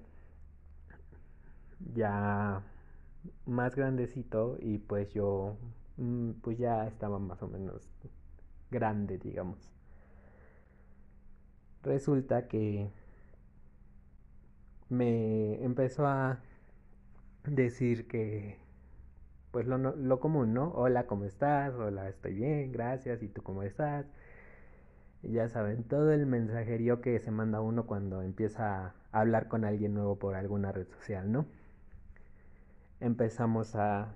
ya 1.94 2.62
más 3.46 3.75
grandecito 3.75 4.58
y 4.60 4.79
pues 4.79 5.12
yo 5.13 5.56
mm, 5.98 6.32
pues 6.41 6.58
ya 6.58 6.88
estaba 6.88 7.20
más 7.20 7.41
o 7.41 7.48
menos 7.48 7.89
grande, 8.72 9.18
digamos. 9.18 9.58
Resulta 11.84 12.48
que 12.48 12.92
me 14.90 15.64
empezó 15.64 16.06
a 16.08 16.40
decir 17.46 18.08
que 18.08 18.58
pues 19.52 19.66
lo, 19.68 19.78
lo 19.78 20.20
común, 20.20 20.54
¿no? 20.54 20.72
Hola, 20.76 21.08
¿cómo 21.08 21.26
estás? 21.26 21.74
Hola, 21.76 22.10
estoy 22.10 22.34
bien, 22.34 22.72
gracias. 22.72 23.24
¿Y 23.24 23.30
tú 23.30 23.42
cómo 23.44 23.64
estás? 23.64 24.06
ya 25.24 25.50
saben, 25.50 25.84
todo 25.84 26.12
el 26.12 26.26
mensajerío 26.26 27.02
que 27.02 27.20
se 27.20 27.32
manda 27.32 27.62
uno 27.62 27.86
cuando 27.86 28.22
empieza 28.22 28.94
a 29.12 29.20
hablar 29.20 29.48
con 29.48 29.66
alguien 29.66 29.94
nuevo 29.94 30.18
por 30.18 30.36
alguna 30.36 30.72
red 30.72 30.88
social, 30.88 31.32
¿no? 31.32 31.46
Empezamos 33.00 33.76
a, 33.76 34.14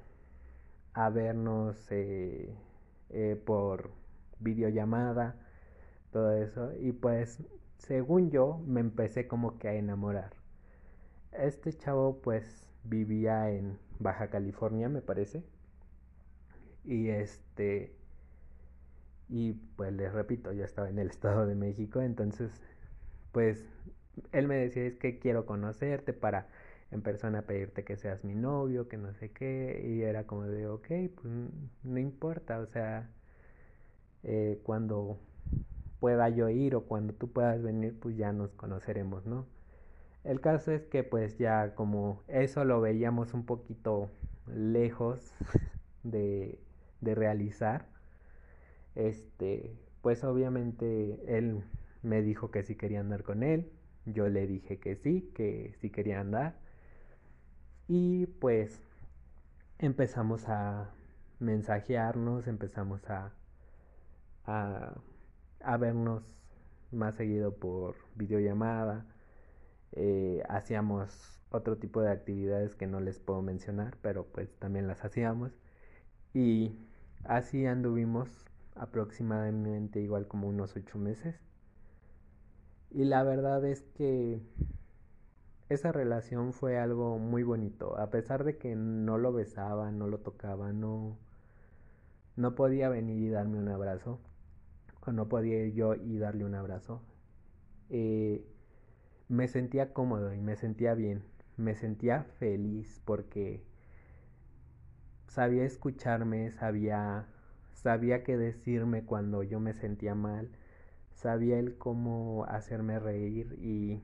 a 0.94 1.10
vernos 1.10 1.88
eh, 1.92 2.54
eh, 3.10 3.42
por 3.46 3.92
videollamada, 4.40 5.36
todo 6.12 6.34
eso. 6.34 6.72
Y 6.80 6.92
pues, 6.94 7.40
según 7.78 8.32
yo, 8.32 8.60
me 8.66 8.80
empecé 8.82 9.28
como 9.28 9.58
que 9.60 9.68
a 9.70 9.74
enamorar. 9.75 10.34
Este 11.32 11.74
chavo 11.74 12.22
pues 12.22 12.68
vivía 12.84 13.50
en 13.52 13.80
Baja 14.00 14.30
California, 14.30 14.90
me 14.90 15.02
parece. 15.02 15.44
Y 16.84 17.10
este... 17.10 17.96
Y 19.30 19.54
pues 19.78 19.94
les 19.94 20.13
repito, 20.13 20.52
yo 20.54 20.63
estaba 20.66 20.90
en 20.90 21.00
el 21.00 21.10
Estado 21.12 21.46
de 21.48 21.56
México, 21.56 22.02
entonces 22.02 22.52
pues 23.32 23.66
él 24.32 24.48
me 24.48 24.56
decía 24.56 24.86
es 24.86 24.98
que 24.98 25.20
quiero 25.20 25.46
conocerte 25.46 26.13
para 26.13 26.48
en 26.92 27.02
persona 27.02 27.42
pedirte 27.44 27.84
que 27.84 27.98
seas 27.98 28.24
mi 28.24 28.36
novio, 28.36 28.88
que 28.88 28.98
no 28.98 29.13
sé 29.13 29.32
qué, 29.32 29.84
y 29.86 30.04
era 30.04 30.25
como 30.28 30.44
de, 30.44 30.68
ok, 30.68 30.88
pues 31.16 31.34
no 31.84 32.00
importa, 32.00 32.60
o 32.60 32.68
sea, 32.68 33.10
eh, 34.24 34.60
cuando 34.63 35.20
pueda 36.00 36.30
yo 36.30 36.50
ir 36.50 36.75
o 36.75 36.84
cuando 36.86 37.13
tú 37.13 37.32
puedas 37.32 37.62
venir, 37.62 37.98
pues 38.00 38.18
ya 38.18 38.34
nos 38.34 38.53
conoceremos, 38.53 39.25
¿no? 39.25 39.46
El 40.24 40.42
caso 40.42 40.72
es 40.72 40.86
que 40.86 41.03
pues 41.03 41.38
ya 41.38 41.75
como 41.75 42.24
eso 42.27 42.65
lo 42.65 42.82
veíamos 42.82 43.34
un 43.34 43.46
poquito 43.46 44.10
lejos 44.48 45.34
de, 46.03 46.60
de 47.01 47.15
realizar, 47.15 47.88
este, 48.96 49.75
pues 50.01 50.24
obviamente 50.24 51.20
él 51.27 51.63
me 52.01 52.22
dijo 52.22 52.51
que 52.51 52.63
sí 52.63 52.75
quería 52.75 53.00
andar 53.00 53.24
con 53.24 53.44
él, 53.44 53.72
yo 54.06 54.27
le 54.30 54.48
dije 54.48 54.80
que 54.80 54.96
sí, 54.96 55.32
que 55.36 55.74
sí 55.80 55.89
quería 55.89 56.20
andar, 56.20 56.56
y 57.88 58.27
pues 58.27 58.82
empezamos 59.80 60.48
a 60.50 60.89
mensajearnos, 61.39 62.48
empezamos 62.48 63.10
a 63.10 63.34
a, 64.46 64.96
vernos 65.80 66.24
más 66.92 67.16
seguido 67.16 67.56
por 67.56 67.96
videollamada. 68.16 69.06
Eh, 69.94 70.44
hacíamos 70.50 71.40
otro 71.50 71.78
tipo 71.78 72.02
de 72.02 72.12
actividades 72.12 72.76
que 72.76 72.88
no 72.88 73.00
les 73.00 73.20
puedo 73.20 73.42
mencionar, 73.42 73.98
pero 74.02 74.26
pues 74.26 74.54
también 74.60 74.88
las 74.88 75.04
hacíamos. 75.06 75.52
Y 76.34 76.76
así 77.24 77.66
anduvimos 77.66 78.30
aproximadamente 78.76 80.02
igual 80.02 80.28
como 80.28 80.48
unos 80.48 80.76
ocho 80.76 80.98
meses. 80.98 81.36
Y 82.92 83.06
la 83.06 83.24
verdad 83.24 83.66
es 83.66 83.82
que 83.96 84.42
esa 85.70 85.92
relación 85.92 86.54
fue 86.54 86.78
algo 86.78 87.18
muy 87.20 87.44
bonito. 87.44 87.98
A 87.98 88.10
pesar 88.10 88.44
de 88.44 88.58
que 88.58 88.76
no 88.76 89.18
lo 89.18 89.34
besaba, 89.34 89.92
no 89.92 90.08
lo 90.08 90.20
tocaba, 90.20 90.74
no, 90.74 91.18
no 92.36 92.56
podía 92.56 92.90
venir 92.90 93.18
y 93.22 93.30
darme 93.30 93.58
un 93.60 93.70
abrazo 93.70 94.20
no 95.12 95.28
podía 95.28 95.66
ir 95.66 95.74
yo 95.74 95.96
y 95.96 96.18
darle 96.18 96.46
un 96.46 96.56
abrazo, 96.56 97.02
eh, 97.90 98.46
me 99.30 99.48
sentía 99.48 99.94
cómodo 99.94 100.34
y 100.34 100.42
me 100.42 100.56
sentía 100.56 100.94
bien, 100.96 101.24
me 101.58 101.76
sentía 101.76 102.24
feliz 102.40 103.02
porque 103.06 103.64
sabía 105.28 105.66
escucharme, 105.66 106.52
sabía, 106.52 107.28
sabía 107.74 108.24
qué 108.24 108.38
decirme 108.38 109.04
cuando 109.06 109.44
yo 109.44 109.60
me 109.60 109.74
sentía 109.74 110.16
mal, 110.16 110.50
sabía 111.14 111.60
él 111.60 111.78
cómo 111.78 112.46
hacerme 112.46 113.00
reír 113.00 113.58
y, 113.62 114.02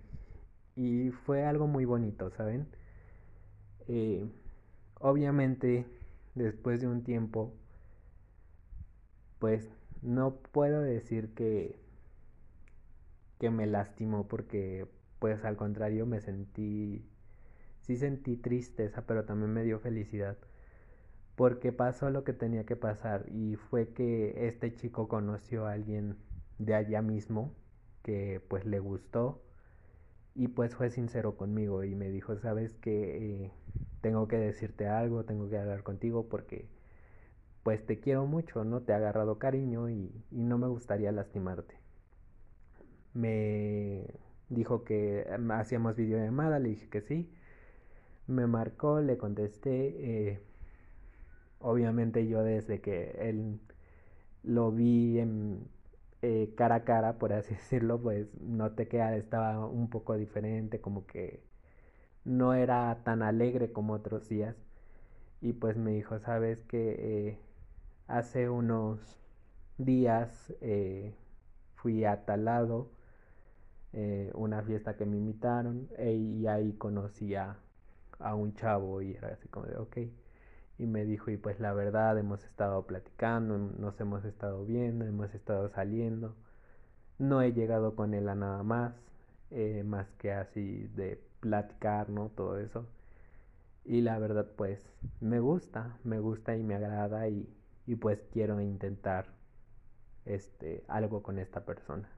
y 0.76 1.12
fue 1.12 1.46
algo 1.46 1.68
muy 1.68 1.86
bonito, 1.86 2.30
¿saben? 2.32 2.68
Eh, 3.88 4.26
obviamente, 5.00 5.86
después 6.36 6.82
de 6.82 6.88
un 6.88 7.04
tiempo, 7.04 7.54
pues 9.40 9.68
no 10.02 10.36
puedo 10.52 10.82
decir 10.82 11.34
que, 11.34 11.80
que 13.40 13.50
me 13.50 13.68
lastimó 13.68 14.28
porque 14.28 14.88
pues 15.20 15.44
al 15.46 15.58
contrario 15.58 16.06
me 16.06 16.22
sentí, 16.22 17.06
sí 17.82 17.98
sentí 17.98 18.38
tristeza, 18.38 19.06
pero 19.06 19.26
también 19.26 19.52
me 19.54 19.64
dio 19.64 19.80
felicidad 19.80 20.38
porque 21.36 21.72
pasó 21.72 22.10
lo 22.10 22.26
que 22.26 22.34
tenía 22.34 22.66
que 22.66 22.76
pasar 22.76 23.26
y 23.30 23.56
fue 23.56 23.94
que 23.94 24.48
este 24.48 24.76
chico 24.76 25.08
conoció 25.08 25.68
a 25.68 25.72
alguien 25.74 26.18
de 26.58 26.76
allá 26.76 27.02
mismo 27.02 27.54
que 28.04 28.42
pues 28.50 28.66
le 28.66 28.80
gustó 28.80 29.42
y 30.36 30.50
pues 30.50 30.76
fue 30.76 30.90
sincero 30.90 31.38
conmigo 31.38 31.84
y 31.84 31.96
me 31.96 32.10
dijo, 32.10 32.38
sabes 32.38 32.74
que 32.76 33.46
eh, 33.46 33.52
tengo 34.02 34.28
que 34.28 34.38
decirte 34.38 34.88
algo, 34.88 35.26
tengo 35.26 35.50
que 35.50 35.58
hablar 35.58 35.84
contigo 35.84 36.28
porque 36.30 36.68
pues 37.64 37.86
te 37.86 38.00
quiero 38.00 38.26
mucho, 38.26 38.64
¿no? 38.64 38.82
Te 38.82 38.92
he 38.94 38.96
agarrado 38.96 39.40
cariño 39.40 39.90
y, 39.90 40.12
no 40.32 40.58
me 40.58 40.68
gustaría 40.68 41.12
lastimarte. 41.12 41.76
Me 43.14 44.06
dijo 44.50 44.80
dijo 44.80 44.84
que 44.84 45.22
em, 45.30 45.52
hacíamos 45.52 45.96
videollamada, 45.96 46.60
le 46.60 46.70
dije 46.70 46.90
que 46.90 47.02
sí. 47.02 47.30
Me 48.28 48.48
marcó, 48.48 49.02
le 49.02 49.18
contesté. 49.18 50.32
Eh, 50.32 50.44
obviamente 51.60 52.28
yo 52.28 52.44
desde 52.44 52.82
que 52.82 53.12
él 53.30 53.60
lo 54.44 54.72
vi 54.72 55.20
en, 55.20 55.68
eh, 56.22 56.54
cara 56.56 56.76
a 56.76 56.84
cara, 56.86 57.18
por 57.20 57.34
así 57.34 57.54
decirlo, 57.56 58.02
pues 58.02 58.28
noté 58.42 58.88
que 58.88 59.00
estaba 59.18 59.66
un 59.68 59.90
poco 59.90 60.18
diferente, 60.18 60.82
como 60.82 61.06
que 61.06 61.44
no 62.26 62.54
era 62.54 63.04
tan 63.04 63.22
alegre 63.24 63.72
como 63.72 63.94
otros 63.94 64.30
días. 64.30 64.56
Y 65.42 65.54
pues 65.54 65.78
me 65.78 65.92
dijo, 65.94 66.20
sabes 66.20 66.64
que 66.66 67.30
eh, 67.30 67.40
hace 68.10 68.50
unos 68.50 69.00
días 69.78 70.54
eh, 70.62 71.16
fui 71.76 72.06
a 72.06 72.26
Talado, 72.26 72.92
una 74.34 74.62
fiesta 74.64 74.96
que 74.96 75.06
me 75.06 75.18
invitaron, 75.18 75.90
e, 75.98 76.14
y 76.14 76.48
ahí 76.48 76.74
conocí 76.74 77.36
a, 77.36 77.58
a 78.20 78.36
un 78.36 78.54
chavo 78.56 79.02
y 79.02 79.14
era 79.14 79.30
así 79.30 79.48
como 79.48 79.66
de, 79.68 79.78
ok 79.78 79.98
y 80.80 80.88
me 80.88 81.06
dijo, 81.06 81.30
y 81.30 81.38
pues 81.38 81.60
la 81.60 81.74
verdad 81.74 82.18
hemos 82.18 82.44
estado 82.46 82.88
platicando, 82.88 83.58
nos 83.58 84.00
hemos 84.00 84.24
estado 84.26 84.66
viendo, 84.66 85.06
hemos 85.06 85.36
estado 85.36 85.70
saliendo. 85.70 86.36
No 87.20 87.42
he 87.42 87.54
llegado 87.54 87.96
con 87.96 88.14
él 88.14 88.30
a 88.30 88.36
nada 88.36 88.64
más, 88.64 88.94
eh, 89.52 89.84
más 89.86 90.08
que 90.18 90.32
así 90.34 90.88
de 90.96 91.22
platicar, 91.42 92.10
¿no? 92.10 92.30
Todo 92.30 92.60
eso. 92.60 92.88
Y 93.86 94.02
la 94.02 94.20
verdad 94.20 94.48
pues 94.56 94.90
me 95.20 95.40
gusta, 95.42 95.98
me 96.06 96.20
gusta 96.20 96.56
y 96.56 96.64
me 96.64 96.76
agrada 96.76 97.28
y, 97.28 97.50
y 97.90 97.96
pues 97.96 98.22
quiero 98.32 98.62
intentar 98.62 99.26
este, 100.26 100.84
algo 100.88 101.24
con 101.24 101.40
esta 101.40 101.66
persona. 101.66 102.10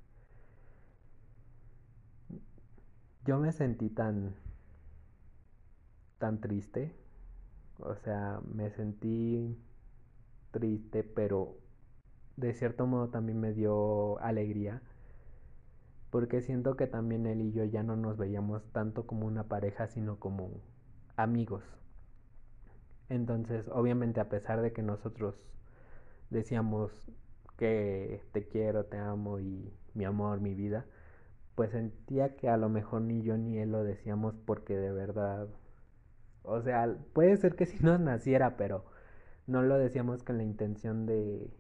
Yo 3.26 3.40
me 3.40 3.52
sentí 3.52 3.90
tan, 3.90 4.36
tan 6.18 6.42
triste 6.42 6.94
o 7.84 7.96
sea, 7.96 8.42
me 8.54 8.70
sentí 8.70 9.58
triste, 10.52 11.04
pero 11.04 11.58
de 12.38 12.54
cierto 12.54 12.86
modo 12.86 13.10
también 13.10 13.40
me 13.40 13.54
dio 13.54 14.20
alegría. 14.20 14.82
Porque 16.12 16.42
siento 16.42 16.76
que 16.76 16.88
también 16.88 17.26
él 17.26 17.42
y 17.42 17.52
yo 17.54 17.64
ya 17.64 17.84
no 17.84 17.96
nos 17.96 18.18
veíamos 18.18 18.64
tanto 18.72 19.08
como 19.08 19.26
una 19.26 19.48
pareja, 19.48 19.88
sino 19.88 20.20
como 20.20 20.52
amigos. 21.16 21.64
Entonces, 23.10 23.68
obviamente 23.70 24.20
a 24.20 24.30
pesar 24.30 24.62
de 24.62 24.74
que 24.74 24.84
nosotros 24.84 25.36
decíamos 26.32 26.92
que 27.58 28.22
te 28.34 28.48
quiero, 28.48 28.86
te 28.86 28.98
amo 28.98 29.40
y 29.40 29.72
mi 29.94 30.06
amor, 30.06 30.42
mi 30.42 30.56
vida, 30.56 30.86
pues 31.56 31.72
sentía 31.72 32.36
que 32.38 32.50
a 32.50 32.58
lo 32.58 32.70
mejor 32.70 33.02
ni 33.04 33.24
yo 33.24 33.38
ni 33.38 33.60
él 33.60 33.72
lo 33.72 33.84
decíamos 33.84 34.36
porque 34.46 34.76
de 34.78 34.92
verdad 34.92 35.50
o 36.44 36.62
sea, 36.62 36.96
puede 37.14 37.38
ser 37.38 37.56
que 37.56 37.66
si 37.68 37.84
nos 37.84 38.00
naciera, 38.00 38.58
pero 38.58 38.86
no 39.48 39.62
lo 39.64 39.78
decíamos 39.78 40.24
con 40.24 40.38
la 40.38 40.44
intención 40.44 41.06
de. 41.06 41.52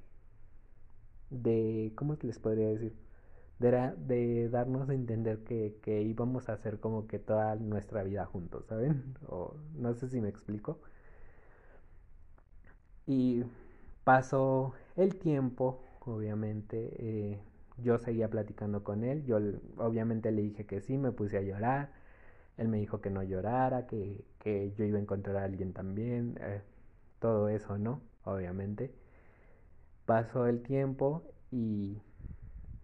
de. 1.30 1.94
¿Cómo 1.96 2.18
les 2.22 2.40
podría 2.40 2.68
decir? 2.70 2.96
De, 3.60 3.72
de 3.98 4.50
darnos 4.50 4.90
a 4.90 4.94
entender 4.96 5.44
que, 5.44 5.78
que 5.84 6.02
íbamos 6.02 6.50
a 6.50 6.54
hacer 6.54 6.80
como 6.80 7.08
que 7.08 7.20
toda 7.20 7.56
nuestra 7.56 8.04
vida 8.04 8.26
juntos, 8.26 8.66
¿saben? 8.68 9.16
O 9.28 9.56
no 9.76 9.94
sé 9.94 10.10
si 10.10 10.22
me 10.22 10.30
explico. 10.30 10.80
Y 13.06 13.44
pasó 14.04 14.74
el 14.96 15.16
tiempo, 15.18 15.84
obviamente. 16.02 16.92
Eh, 17.00 17.40
yo 17.78 17.98
seguía 18.00 18.30
platicando 18.30 18.84
con 18.84 19.04
él. 19.04 19.26
Yo 19.26 19.40
obviamente 19.78 20.32
le 20.32 20.42
dije 20.44 20.66
que 20.66 20.82
sí, 20.82 20.98
me 20.98 21.12
puse 21.12 21.38
a 21.38 21.42
llorar 21.42 21.92
él 22.58 22.68
me 22.70 22.78
dijo 22.80 23.02
que 23.02 23.10
no 23.10 23.24
llorara, 23.24 23.88
que, 23.88 24.24
que 24.40 24.72
yo 24.78 24.86
iba 24.86 24.98
a 24.98 25.02
encontrar 25.02 25.38
a 25.38 25.44
alguien 25.46 25.74
también, 25.74 26.38
eh, 26.42 26.62
todo 27.20 27.50
eso, 27.50 27.78
¿no? 27.78 28.02
Obviamente. 28.26 28.94
Pasó 30.06 30.46
el 30.48 30.62
tiempo 30.62 31.24
y 31.52 32.02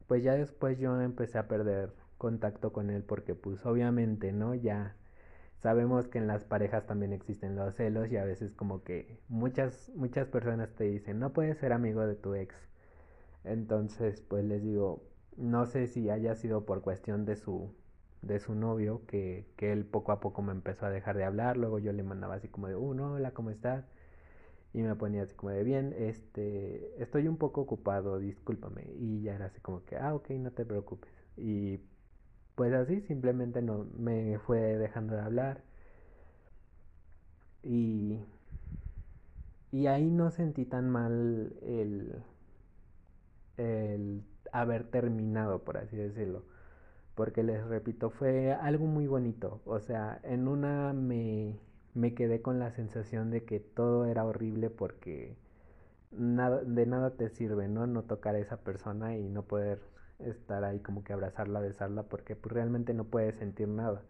pues 0.07 0.23
ya 0.23 0.33
después 0.35 0.79
yo 0.79 1.01
empecé 1.01 1.37
a 1.39 1.47
perder 1.47 1.93
contacto 2.17 2.73
con 2.73 2.89
él 2.89 3.03
porque 3.03 3.35
pues 3.35 3.65
obviamente, 3.65 4.31
¿no? 4.33 4.55
Ya 4.55 4.95
sabemos 5.61 6.07
que 6.07 6.17
en 6.19 6.27
las 6.27 6.43
parejas 6.45 6.85
también 6.85 7.13
existen 7.13 7.55
los 7.55 7.75
celos 7.75 8.11
y 8.11 8.17
a 8.17 8.25
veces 8.25 8.53
como 8.53 8.83
que 8.83 9.19
muchas 9.29 9.91
muchas 9.95 10.27
personas 10.27 10.69
te 10.75 10.85
dicen, 10.85 11.19
"No 11.19 11.33
puedes 11.33 11.57
ser 11.57 11.73
amigo 11.73 12.05
de 12.05 12.15
tu 12.15 12.35
ex." 12.35 12.55
Entonces, 13.43 14.21
pues 14.21 14.45
les 14.45 14.63
digo, 14.63 15.03
no 15.37 15.65
sé 15.65 15.87
si 15.87 16.09
haya 16.09 16.35
sido 16.35 16.65
por 16.65 16.81
cuestión 16.81 17.25
de 17.25 17.35
su 17.37 17.73
de 18.21 18.39
su 18.39 18.55
novio 18.55 19.03
que, 19.07 19.47
que, 19.57 19.71
él 19.71 19.85
poco 19.85 20.11
a 20.11 20.19
poco 20.19 20.41
me 20.41 20.51
empezó 20.51 20.85
a 20.87 20.89
dejar 20.89 21.17
de 21.17 21.23
hablar, 21.25 21.57
luego 21.57 21.79
yo 21.79 21.93
le 21.93 22.03
mandaba 22.03 22.35
así 22.35 22.47
como 22.47 22.67
de, 22.67 22.75
uh, 22.75 22.93
no, 22.93 23.13
hola, 23.13 23.31
¿cómo 23.31 23.51
estás? 23.51 23.85
Y 24.73 24.81
me 24.81 24.95
ponía 24.95 25.23
así 25.23 25.35
como 25.35 25.51
de, 25.51 25.63
bien, 25.63 25.93
este, 25.97 27.01
estoy 27.01 27.27
un 27.27 27.37
poco 27.37 27.61
ocupado, 27.61 28.19
discúlpame. 28.19 28.83
Y 28.99 29.21
ya 29.23 29.35
era 29.35 29.45
así 29.47 29.59
como 29.61 29.83
que, 29.85 29.97
ah, 29.97 30.13
ok, 30.15 30.29
no 30.31 30.51
te 30.51 30.65
preocupes. 30.65 31.11
Y 31.37 31.79
pues 32.57 32.73
así 32.73 33.01
simplemente 33.03 33.63
no 33.63 33.87
me 33.97 34.39
fue 34.39 34.59
dejando 34.77 35.15
de 35.15 35.21
hablar. 35.23 35.63
Y, 37.63 38.17
y 39.71 39.87
ahí 39.87 40.09
no 40.09 40.29
sentí 40.31 40.65
tan 40.65 40.89
mal 40.89 41.53
el, 41.61 42.21
el 43.57 44.23
haber 44.51 44.85
terminado, 44.89 45.63
por 45.63 45.77
así 45.77 45.95
decirlo 45.97 46.43
porque 47.15 47.43
les 47.43 47.65
repito, 47.67 48.09
fue 48.11 48.53
algo 48.53 48.85
muy 48.87 49.07
bonito. 49.07 49.61
O 49.65 49.79
sea, 49.79 50.19
en 50.23 50.47
una 50.47 50.93
me, 50.93 51.59
me 51.93 52.13
quedé 52.15 52.41
con 52.41 52.59
la 52.59 52.71
sensación 52.71 53.31
de 53.31 53.45
que 53.45 53.59
todo 53.59 54.05
era 54.05 54.25
horrible 54.25 54.69
porque 54.69 55.37
nada, 56.11 56.63
de 56.63 56.85
nada 56.87 57.11
te 57.17 57.29
sirve, 57.29 57.67
¿no? 57.69 57.87
No 57.87 58.03
tocar 58.03 58.35
a 58.35 58.39
esa 58.39 58.57
persona 58.57 59.17
y 59.17 59.29
no 59.29 59.43
poder 59.43 59.81
estar 60.19 60.63
ahí 60.63 60.79
como 60.79 61.03
que 61.03 61.13
abrazarla, 61.13 61.59
besarla, 61.59 62.03
porque 62.03 62.35
pues 62.35 62.53
realmente 62.53 62.93
no 62.93 63.05
puedes 63.05 63.35
sentir 63.35 63.67
nada. 63.67 64.03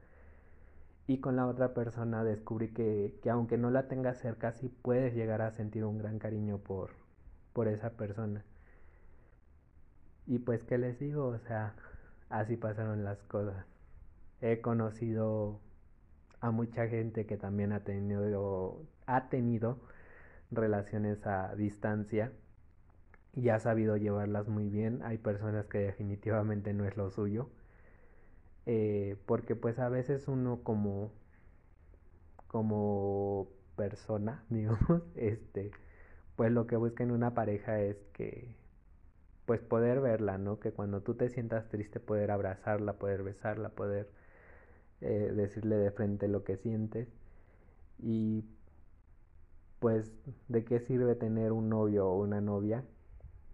Y 1.07 1.19
con 1.19 1.35
la 1.37 1.47
otra 1.47 1.73
persona 1.73 2.23
descubrí 2.23 2.73
que, 2.73 3.17
que 3.21 3.29
aunque 3.29 3.57
no 3.57 3.71
la 3.71 3.87
tengas 3.87 4.17
cerca, 4.19 4.51
sí 4.51 4.69
puedes 4.69 5.13
llegar 5.15 5.41
a 5.41 5.51
sentir 5.51 5.85
un 5.85 5.97
gran 5.97 6.19
cariño 6.19 6.57
por, 6.59 6.91
por 7.53 7.67
esa 7.67 7.91
persona. 7.91 8.43
Y 10.25 10.39
pues, 10.39 10.63
¿qué 10.63 10.77
les 10.77 10.99
digo? 10.99 11.27
O 11.27 11.39
sea, 11.39 11.75
así 12.29 12.57
pasaron 12.57 13.03
las 13.03 13.23
cosas. 13.23 13.65
He 14.41 14.61
conocido 14.61 15.61
a 16.41 16.51
mucha 16.51 16.87
gente 16.87 17.25
que 17.25 17.37
también 17.37 17.71
ha 17.71 17.81
tenido, 17.83 18.85
ha 19.05 19.29
tenido 19.29 19.79
relaciones 20.51 21.25
a 21.25 21.55
distancia 21.55 22.31
y 23.33 23.49
ha 23.49 23.59
sabido 23.59 23.97
llevarlas 23.97 24.47
muy 24.49 24.69
bien. 24.69 25.01
Hay 25.03 25.17
personas 25.17 25.67
que 25.67 25.79
definitivamente 25.79 26.73
no 26.73 26.85
es 26.85 26.97
lo 26.97 27.09
suyo. 27.11 27.49
Eh, 28.67 29.15
porque 29.25 29.55
pues 29.55 29.79
a 29.79 29.89
veces 29.89 30.27
uno 30.27 30.61
como 30.63 31.11
como 32.47 33.47
persona, 33.75 34.43
digamos, 34.49 35.03
este, 35.15 35.71
pues 36.35 36.51
lo 36.51 36.67
que 36.67 36.77
busca 36.77 37.03
en 37.03 37.11
una 37.11 37.33
pareja 37.33 37.81
es 37.81 37.97
que 38.13 38.55
pues 39.45 39.61
poder 39.61 40.01
verla, 40.01 40.37
¿no? 40.37 40.59
Que 40.59 40.71
cuando 40.73 41.01
tú 41.01 41.15
te 41.15 41.29
sientas 41.29 41.69
triste 41.69 41.99
poder 41.99 42.31
abrazarla, 42.31 42.93
poder 42.99 43.23
besarla, 43.23 43.69
poder 43.69 44.09
eh, 45.01 45.33
decirle 45.35 45.77
de 45.77 45.91
frente 45.91 46.27
lo 46.27 46.43
que 46.43 46.57
sientes. 46.57 47.09
Y 47.99 48.45
pues, 49.79 50.11
¿de 50.47 50.63
qué 50.65 50.79
sirve 50.79 51.15
tener 51.15 51.51
un 51.51 51.69
novio 51.69 52.07
o 52.07 52.19
una 52.21 52.41
novia 52.41 52.83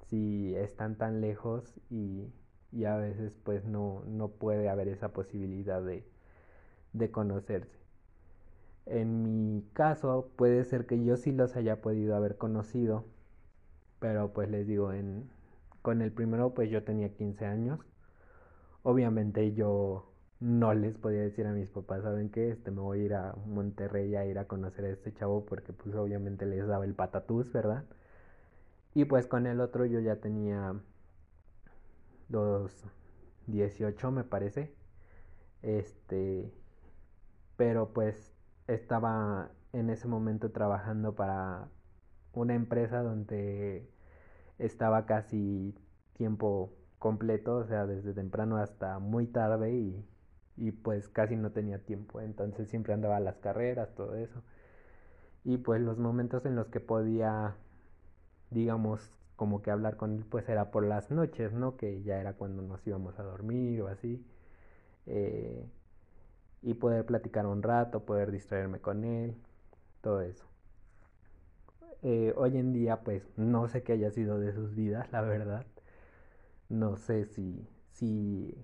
si 0.09 0.55
están 0.55 0.97
tan 0.97 1.21
lejos 1.21 1.79
y, 1.89 2.27
y 2.71 2.85
a 2.85 2.97
veces 2.97 3.33
pues 3.43 3.65
no, 3.65 4.03
no 4.07 4.29
puede 4.29 4.69
haber 4.69 4.87
esa 4.89 5.13
posibilidad 5.13 5.81
de, 5.83 6.05
de 6.93 7.11
conocerse? 7.11 7.77
En 8.85 9.23
mi 9.23 9.61
caso 9.73 10.31
puede 10.37 10.63
ser 10.63 10.85
que 10.85 11.03
yo 11.03 11.17
sí 11.17 11.31
los 11.33 11.55
haya 11.57 11.81
podido 11.81 12.15
haber 12.15 12.37
conocido, 12.37 13.03
pero 13.99 14.33
pues 14.33 14.49
les 14.49 14.67
digo, 14.67 14.93
en, 14.93 15.29
con 15.81 16.01
el 16.01 16.11
primero 16.11 16.53
pues 16.53 16.69
yo 16.71 16.83
tenía 16.83 17.13
15 17.13 17.45
años. 17.45 17.79
Obviamente 18.83 19.53
yo 19.53 20.11
no 20.39 20.73
les 20.75 20.97
podía 20.97 21.21
decir 21.21 21.47
a 21.47 21.53
mis 21.53 21.69
papás, 21.69 22.03
¿saben 22.03 22.29
qué? 22.29 22.51
Este, 22.51 22.71
me 22.71 22.81
voy 22.81 23.01
a 23.01 23.03
ir 23.05 23.13
a 23.15 23.35
Monterrey 23.47 24.15
a 24.15 24.25
ir 24.25 24.37
a 24.39 24.47
conocer 24.47 24.85
a 24.85 24.89
este 24.89 25.13
chavo 25.13 25.45
porque 25.45 25.73
pues 25.73 25.95
obviamente 25.95 26.45
les 26.45 26.67
daba 26.67 26.85
el 26.85 26.93
patatús, 26.95 27.51
¿verdad? 27.51 27.85
Y 28.93 29.05
pues 29.05 29.27
con 29.27 29.47
el 29.47 29.59
otro 29.59 29.85
yo 29.85 29.99
ya 29.99 30.17
tenía 30.17 30.75
los 32.29 32.85
18 33.47 34.11
me 34.11 34.23
parece. 34.23 34.73
Este, 35.61 36.51
pero 37.57 37.93
pues 37.93 38.33
estaba 38.67 39.51
en 39.73 39.89
ese 39.89 40.07
momento 40.07 40.51
trabajando 40.51 41.15
para 41.15 41.69
una 42.33 42.55
empresa 42.55 43.01
donde 43.03 43.89
estaba 44.59 45.05
casi 45.05 45.75
tiempo 46.13 46.73
completo, 46.99 47.57
o 47.57 47.65
sea, 47.65 47.85
desde 47.85 48.13
temprano 48.13 48.57
hasta 48.57 48.99
muy 48.99 49.27
tarde 49.27 49.73
y, 49.73 50.05
y 50.57 50.71
pues 50.71 51.09
casi 51.09 51.35
no 51.35 51.51
tenía 51.51 51.79
tiempo, 51.83 52.21
entonces 52.21 52.69
siempre 52.69 52.93
andaba 52.93 53.17
a 53.17 53.19
las 53.19 53.37
carreras, 53.39 53.93
todo 53.95 54.15
eso. 54.15 54.41
Y 55.43 55.57
pues 55.57 55.81
los 55.81 55.97
momentos 55.99 56.45
en 56.45 56.55
los 56.55 56.67
que 56.69 56.79
podía, 56.79 57.55
digamos, 58.53 59.11
como 59.35 59.61
que 59.61 59.71
hablar 59.71 59.97
con 59.97 60.13
él, 60.13 60.25
pues 60.29 60.47
era 60.49 60.71
por 60.71 60.85
las 60.85 61.11
noches, 61.11 61.53
¿no? 61.53 61.77
Que 61.77 62.01
ya 62.03 62.19
era 62.19 62.33
cuando 62.33 62.61
nos 62.61 62.85
íbamos 62.87 63.19
a 63.19 63.23
dormir 63.23 63.81
o 63.81 63.87
así. 63.87 64.25
Eh, 65.07 65.65
y 66.63 66.73
poder 66.75 67.05
platicar 67.05 67.45
un 67.45 67.61
rato, 67.63 68.05
poder 68.05 68.31
distraerme 68.31 68.79
con 68.79 69.03
él, 69.05 69.35
todo 70.01 70.21
eso. 70.21 70.45
Eh, 72.03 72.33
hoy 72.37 72.57
en 72.57 72.73
día, 72.73 73.01
pues 73.03 73.23
no 73.37 73.67
sé 73.67 73.81
qué 73.83 73.93
haya 73.93 74.11
sido 74.11 74.37
de 74.39 74.53
sus 74.53 74.75
vidas, 74.75 75.11
la 75.11 75.21
verdad. 75.21 75.65
No 76.69 76.97
sé 76.97 77.25
si, 77.25 77.67
si 77.93 78.55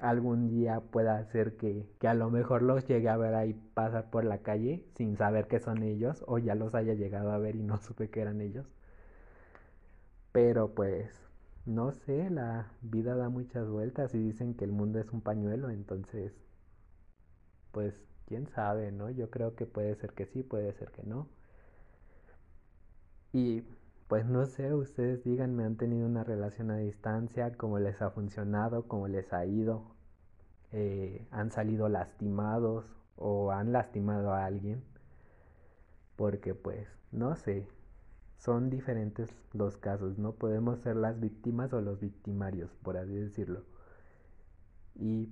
algún 0.00 0.48
día 0.48 0.80
pueda 0.80 1.24
ser 1.26 1.56
que, 1.56 1.86
que 1.98 2.08
a 2.08 2.14
lo 2.14 2.30
mejor 2.30 2.62
los 2.62 2.86
llegue 2.86 3.08
a 3.08 3.16
ver 3.16 3.34
ahí 3.34 3.54
pasar 3.74 4.10
por 4.10 4.24
la 4.24 4.38
calle 4.42 4.84
sin 4.96 5.16
saber 5.16 5.46
que 5.48 5.60
son 5.60 5.82
ellos, 5.82 6.24
o 6.26 6.38
ya 6.38 6.54
los 6.54 6.74
haya 6.74 6.94
llegado 6.94 7.32
a 7.32 7.38
ver 7.38 7.56
y 7.56 7.62
no 7.62 7.78
supe 7.82 8.10
que 8.10 8.20
eran 8.20 8.40
ellos. 8.40 8.66
Pero 10.32 10.74
pues, 10.74 11.10
no 11.66 11.92
sé, 11.92 12.30
la 12.30 12.72
vida 12.82 13.14
da 13.16 13.28
muchas 13.28 13.68
vueltas 13.68 14.14
y 14.14 14.18
dicen 14.18 14.54
que 14.54 14.64
el 14.64 14.72
mundo 14.72 14.98
es 14.98 15.10
un 15.12 15.20
pañuelo, 15.20 15.70
entonces, 15.70 16.32
pues, 17.72 17.94
quién 18.26 18.46
sabe, 18.48 18.92
¿no? 18.92 19.10
Yo 19.10 19.30
creo 19.30 19.54
que 19.56 19.66
puede 19.66 19.94
ser 19.96 20.12
que 20.12 20.26
sí, 20.26 20.42
puede 20.42 20.72
ser 20.72 20.90
que 20.92 21.02
no. 21.04 21.28
Y 23.32 23.62
pues 24.08 24.26
no 24.26 24.44
sé, 24.46 24.74
ustedes 24.74 25.24
díganme, 25.24 25.64
¿han 25.64 25.76
tenido 25.76 26.06
una 26.06 26.22
relación 26.24 26.70
a 26.70 26.76
distancia? 26.76 27.56
¿Cómo 27.56 27.78
les 27.78 28.00
ha 28.02 28.10
funcionado? 28.10 28.86
¿Cómo 28.86 29.08
les 29.08 29.32
ha 29.32 29.46
ido? 29.46 29.84
Eh, 30.72 31.26
¿Han 31.30 31.50
salido 31.50 31.88
lastimados 31.88 32.84
o 33.16 33.52
han 33.52 33.72
lastimado 33.72 34.32
a 34.32 34.44
alguien? 34.44 34.82
Porque 36.16 36.54
pues, 36.54 36.88
no 37.10 37.36
sé, 37.36 37.66
son 38.42 38.70
diferentes 38.70 39.30
los 39.52 39.76
casos, 39.76 40.18
no 40.18 40.32
podemos 40.32 40.80
ser 40.80 40.96
las 40.96 41.20
víctimas 41.20 41.72
o 41.72 41.80
los 41.80 42.00
victimarios, 42.00 42.74
por 42.82 42.96
así 42.96 43.14
decirlo. 43.14 43.62
Y 44.96 45.28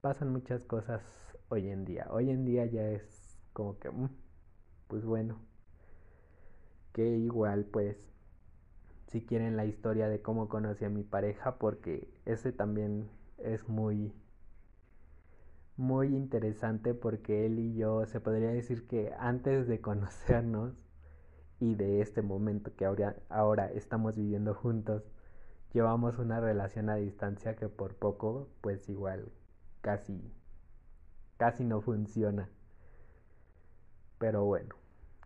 pasan 0.00 0.32
muchas 0.32 0.64
cosas 0.64 1.02
hoy 1.50 1.68
en 1.68 1.84
día. 1.84 2.08
Hoy 2.10 2.30
en 2.30 2.44
día 2.44 2.66
ya 2.66 2.88
es 2.90 3.38
como 3.52 3.78
que, 3.78 3.90
mm, 3.90 4.08
pues 4.88 5.04
bueno, 5.04 5.38
que 6.92 7.16
igual 7.16 7.64
pues, 7.66 7.96
si 9.06 9.24
quieren 9.24 9.56
la 9.56 9.64
historia 9.66 10.08
de 10.08 10.20
cómo 10.20 10.48
conocí 10.48 10.84
a 10.84 10.90
mi 10.90 11.04
pareja, 11.04 11.58
porque 11.58 12.08
ese 12.24 12.50
también 12.50 13.08
es 13.38 13.68
muy 13.68 14.12
muy 15.76 16.08
interesante 16.08 16.92
porque 16.92 17.46
él 17.46 17.58
y 17.58 17.74
yo 17.74 18.04
se 18.06 18.20
podría 18.20 18.50
decir 18.50 18.86
que 18.88 19.12
antes 19.18 19.68
de 19.68 19.80
conocernos 19.80 20.89
y 21.60 21.74
de 21.74 22.00
este 22.00 22.22
momento 22.22 22.74
que 22.74 22.86
ahora, 22.86 23.16
ahora 23.28 23.70
estamos 23.70 24.16
viviendo 24.16 24.54
juntos, 24.54 25.02
llevamos 25.72 26.18
una 26.18 26.40
relación 26.40 26.88
a 26.88 26.96
distancia 26.96 27.54
que 27.54 27.68
por 27.68 27.94
poco, 27.94 28.48
pues 28.62 28.88
igual, 28.88 29.30
casi, 29.82 30.18
casi 31.36 31.64
no 31.64 31.82
funciona. 31.82 32.48
Pero 34.18 34.44
bueno, 34.44 34.74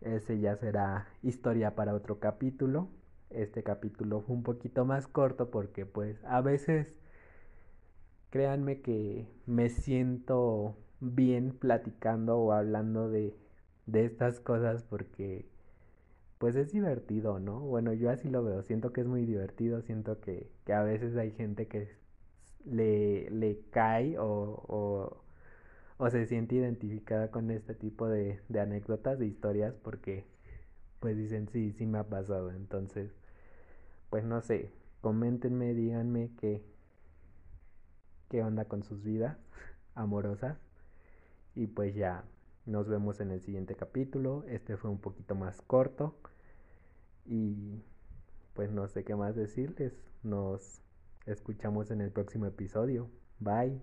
ese 0.01 0.39
ya 0.39 0.57
será 0.57 1.07
historia 1.23 1.73
para 1.75 1.95
otro 1.95 2.19
capítulo. 2.19 2.89
Este 3.29 3.63
capítulo 3.63 4.21
fue 4.21 4.35
un 4.35 4.43
poquito 4.43 4.85
más 4.85 5.07
corto 5.07 5.49
porque 5.49 5.85
pues 5.85 6.23
a 6.25 6.41
veces 6.41 6.99
créanme 8.29 8.81
que 8.81 9.27
me 9.45 9.69
siento 9.69 10.77
bien 10.99 11.51
platicando 11.57 12.37
o 12.37 12.51
hablando 12.51 13.09
de, 13.09 13.35
de 13.85 14.05
estas 14.05 14.39
cosas 14.39 14.83
porque 14.83 15.45
pues 16.37 16.55
es 16.55 16.71
divertido, 16.71 17.39
¿no? 17.39 17.59
Bueno, 17.61 17.93
yo 17.93 18.09
así 18.09 18.29
lo 18.29 18.43
veo, 18.43 18.63
siento 18.63 18.91
que 18.93 19.01
es 19.01 19.07
muy 19.07 19.25
divertido, 19.25 19.81
siento 19.81 20.19
que, 20.21 20.51
que 20.65 20.73
a 20.73 20.83
veces 20.83 21.15
hay 21.17 21.31
gente 21.31 21.67
que 21.67 21.89
le, 22.65 23.29
le 23.31 23.61
cae 23.71 24.17
o, 24.19 24.25
o, 24.67 25.23
o, 25.97 26.09
se 26.09 26.25
siente 26.27 26.55
identificada 26.55 27.31
con 27.31 27.51
este 27.51 27.75
tipo 27.75 28.07
de, 28.07 28.41
de 28.49 28.59
anécdotas, 28.59 29.19
de 29.19 29.27
historias, 29.27 29.75
porque 29.83 30.25
pues 30.99 31.17
dicen, 31.17 31.47
sí, 31.49 31.73
sí 31.73 31.85
me 31.85 31.99
ha 31.99 32.09
pasado, 32.09 32.51
entonces, 32.51 33.11
pues 34.09 34.23
no 34.25 34.41
sé, 34.41 34.71
coméntenme, 35.01 35.73
díganme 35.73 36.31
qué, 36.39 36.63
qué 38.29 38.43
onda 38.43 38.65
con 38.65 38.83
sus 38.83 39.03
vidas 39.03 39.37
amorosas 39.95 40.57
y 41.55 41.67
pues 41.67 41.95
ya 41.95 42.25
nos 42.65 42.87
vemos 42.87 43.19
en 43.19 43.31
el 43.31 43.41
siguiente 43.41 43.75
capítulo. 43.75 44.43
Este 44.47 44.77
fue 44.77 44.89
un 44.89 44.99
poquito 44.99 45.35
más 45.35 45.61
corto. 45.61 46.15
Y 47.25 47.83
pues 48.53 48.71
no 48.71 48.87
sé 48.87 49.03
qué 49.03 49.15
más 49.15 49.35
decirles. 49.35 49.93
Nos 50.23 50.81
escuchamos 51.25 51.91
en 51.91 52.01
el 52.01 52.11
próximo 52.11 52.45
episodio. 52.45 53.09
Bye. 53.39 53.81